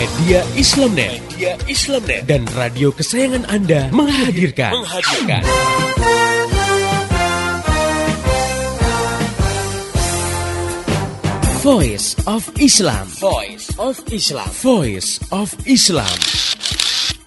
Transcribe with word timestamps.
Media 0.00 0.40
Islamnet, 0.56 1.20
Media 1.28 1.52
Islamnet 1.68 2.24
dan 2.24 2.48
radio 2.56 2.88
kesayangan 2.88 3.44
Anda 3.52 3.92
menghadirkan, 3.92 4.72
menghadirkan. 4.72 5.44
Voice 11.60 12.16
of 12.24 12.48
Islam. 12.56 13.12
Voice 13.20 13.68
of 13.76 14.00
Islam. 14.08 14.48
Voice 14.64 15.20
of 15.36 15.52
Islam. 15.68 16.16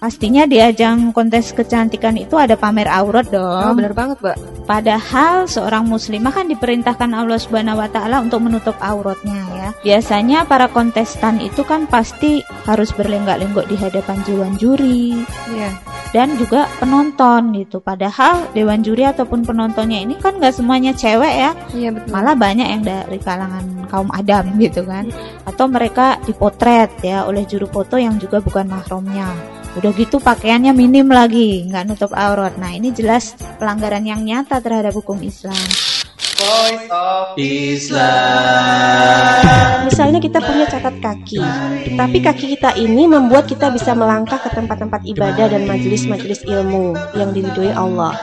Pastinya 0.02 0.42
di 0.42 0.58
ajang 0.58 1.14
kontes 1.14 1.54
kecantikan 1.54 2.18
itu 2.18 2.34
ada 2.34 2.58
pamer 2.58 2.90
aurat 2.90 3.30
dong. 3.30 3.70
Oh, 3.70 3.74
bener 3.78 3.94
banget, 3.94 4.18
Mbak. 4.18 4.66
Padahal 4.66 5.46
seorang 5.46 5.86
muslimah 5.86 6.34
kan 6.34 6.50
diperintahkan 6.50 7.14
Allah 7.14 7.38
Subhanahu 7.38 7.78
wa 7.78 7.86
taala 7.86 8.18
untuk 8.18 8.42
menutup 8.42 8.74
auratnya 8.82 9.43
ya. 9.64 9.70
Biasanya 9.80 10.44
para 10.44 10.68
kontestan 10.68 11.40
itu 11.40 11.64
kan 11.64 11.88
pasti 11.88 12.44
harus 12.68 12.92
berlenggak-lenggok 12.92 13.64
di 13.66 13.76
hadapan 13.80 14.20
dewan 14.28 14.52
juri. 14.60 15.24
Iya. 15.48 15.72
Dan 16.14 16.38
juga 16.38 16.70
penonton 16.78 17.56
gitu. 17.58 17.82
Padahal 17.82 18.46
dewan 18.54 18.84
juri 18.86 19.02
ataupun 19.02 19.42
penontonnya 19.42 19.98
ini 20.04 20.14
kan 20.20 20.38
nggak 20.38 20.54
semuanya 20.54 20.94
cewek 20.94 21.34
ya. 21.34 21.50
Iya, 21.74 21.90
betul. 21.90 22.10
Malah 22.14 22.36
banyak 22.38 22.68
yang 22.70 22.82
dari 22.86 23.18
kalangan 23.18 23.90
kaum 23.90 24.10
adam 24.14 24.54
gitu 24.62 24.86
kan. 24.86 25.10
Atau 25.42 25.66
mereka 25.66 26.20
dipotret 26.22 26.94
ya 27.02 27.26
oleh 27.26 27.42
juru 27.48 27.66
foto 27.66 27.98
yang 27.98 28.20
juga 28.22 28.38
bukan 28.38 28.70
mahramnya. 28.70 29.26
Udah 29.74 29.90
gitu 29.98 30.22
pakaiannya 30.22 30.70
minim 30.70 31.10
lagi, 31.10 31.66
nggak 31.66 31.90
nutup 31.90 32.14
aurat. 32.14 32.54
Nah 32.62 32.70
ini 32.70 32.94
jelas 32.94 33.34
pelanggaran 33.58 34.06
yang 34.06 34.22
nyata 34.22 34.62
terhadap 34.62 34.94
hukum 34.94 35.18
Islam. 35.18 35.93
Voice 36.34 36.90
of 36.90 37.38
Islam. 37.38 37.94
Misalnya 39.86 40.18
kita 40.18 40.42
punya 40.42 40.66
catat 40.66 40.98
kaki, 40.98 41.38
tapi 41.94 42.18
kaki 42.18 42.58
kita 42.58 42.74
ini 42.74 43.06
membuat 43.06 43.46
kita 43.46 43.70
bisa 43.70 43.94
melangkah 43.94 44.42
ke 44.42 44.50
tempat-tempat 44.50 45.06
ibadah 45.06 45.46
dan 45.46 45.62
majelis-majelis 45.70 46.42
ilmu 46.42 46.98
yang 47.14 47.30
diridhoi 47.30 47.70
Allah. 47.70 48.18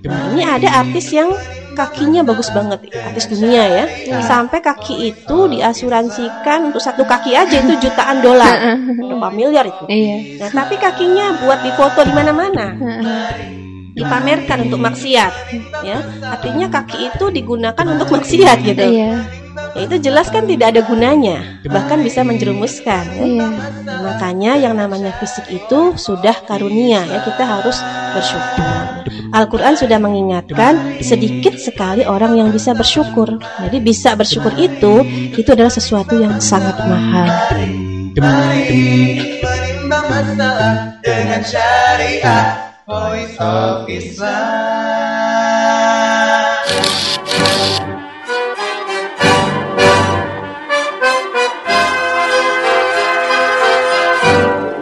Nah, 0.00 0.20
ini 0.32 0.48
ada 0.48 0.80
artis 0.80 1.12
yang 1.12 1.28
kakinya 1.76 2.24
bagus 2.24 2.48
banget, 2.56 2.88
artis 2.96 3.28
dunia 3.28 3.68
ya. 3.68 3.84
Sampai 4.24 4.64
kaki 4.64 5.12
itu 5.12 5.38
diasuransikan 5.52 6.72
untuk 6.72 6.80
satu 6.80 7.04
kaki 7.04 7.36
aja 7.36 7.60
itu 7.60 7.76
jutaan 7.84 8.24
dolar, 8.24 8.80
berapa 8.96 9.28
miliar 9.36 9.68
itu. 9.68 9.84
Iya. 9.92 10.40
Nah, 10.40 10.64
tapi 10.64 10.80
kakinya 10.80 11.36
buat 11.44 11.60
difoto 11.60 12.00
di 12.00 12.12
mana-mana. 12.16 12.66
Dipamerkan 13.96 14.68
untuk 14.68 14.76
maksiat, 14.84 15.32
ya. 15.80 16.04
Artinya 16.20 16.68
kaki 16.68 17.16
itu 17.16 17.32
digunakan 17.32 17.84
untuk 17.88 18.12
maksiat 18.12 18.60
gitu. 18.60 18.84
Iya. 18.84 19.24
Ya, 19.72 19.88
itu 19.88 19.96
jelas 20.00 20.28
kan 20.28 20.44
tidak 20.44 20.76
ada 20.76 20.84
gunanya, 20.84 21.60
bahkan 21.68 22.04
bisa 22.04 22.20
menjerumuskan. 22.20 23.04
ya. 23.08 23.24
Iya. 23.24 23.48
Nah, 23.88 24.00
makanya 24.04 24.52
yang 24.60 24.74
namanya 24.76 25.16
fisik 25.16 25.48
itu 25.48 25.96
sudah 25.96 26.44
karunia 26.44 27.08
ya 27.08 27.24
kita 27.24 27.44
harus 27.44 27.76
bersyukur. 28.12 28.68
Al-Quran 29.32 29.74
sudah 29.76 29.98
mengingatkan 30.00 31.00
sedikit 31.00 31.56
sekali 31.56 32.04
orang 32.04 32.36
yang 32.36 32.48
bisa 32.52 32.76
bersyukur. 32.76 33.40
Jadi 33.40 33.78
bisa 33.80 34.12
bersyukur 34.12 34.52
itu 34.60 35.04
itu 35.36 35.48
adalah 35.48 35.72
sesuatu 35.72 36.16
yang 36.20 36.36
sangat 36.40 36.76
mahal. 36.84 37.28
Mari 38.16 39.20
dengan 41.04 41.40
syariah. 41.44 42.65
Voice 42.86 43.36
of 43.40 43.90
Islam. 43.90 44.30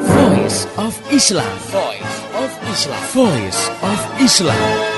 Voice 0.04 0.66
of 0.76 1.00
Islam. 1.10 1.58
Voice 1.72 2.20
of 2.34 2.52
Islam. 2.68 3.04
Voice 3.08 3.70
of 3.80 4.20
Islam. 4.20 4.93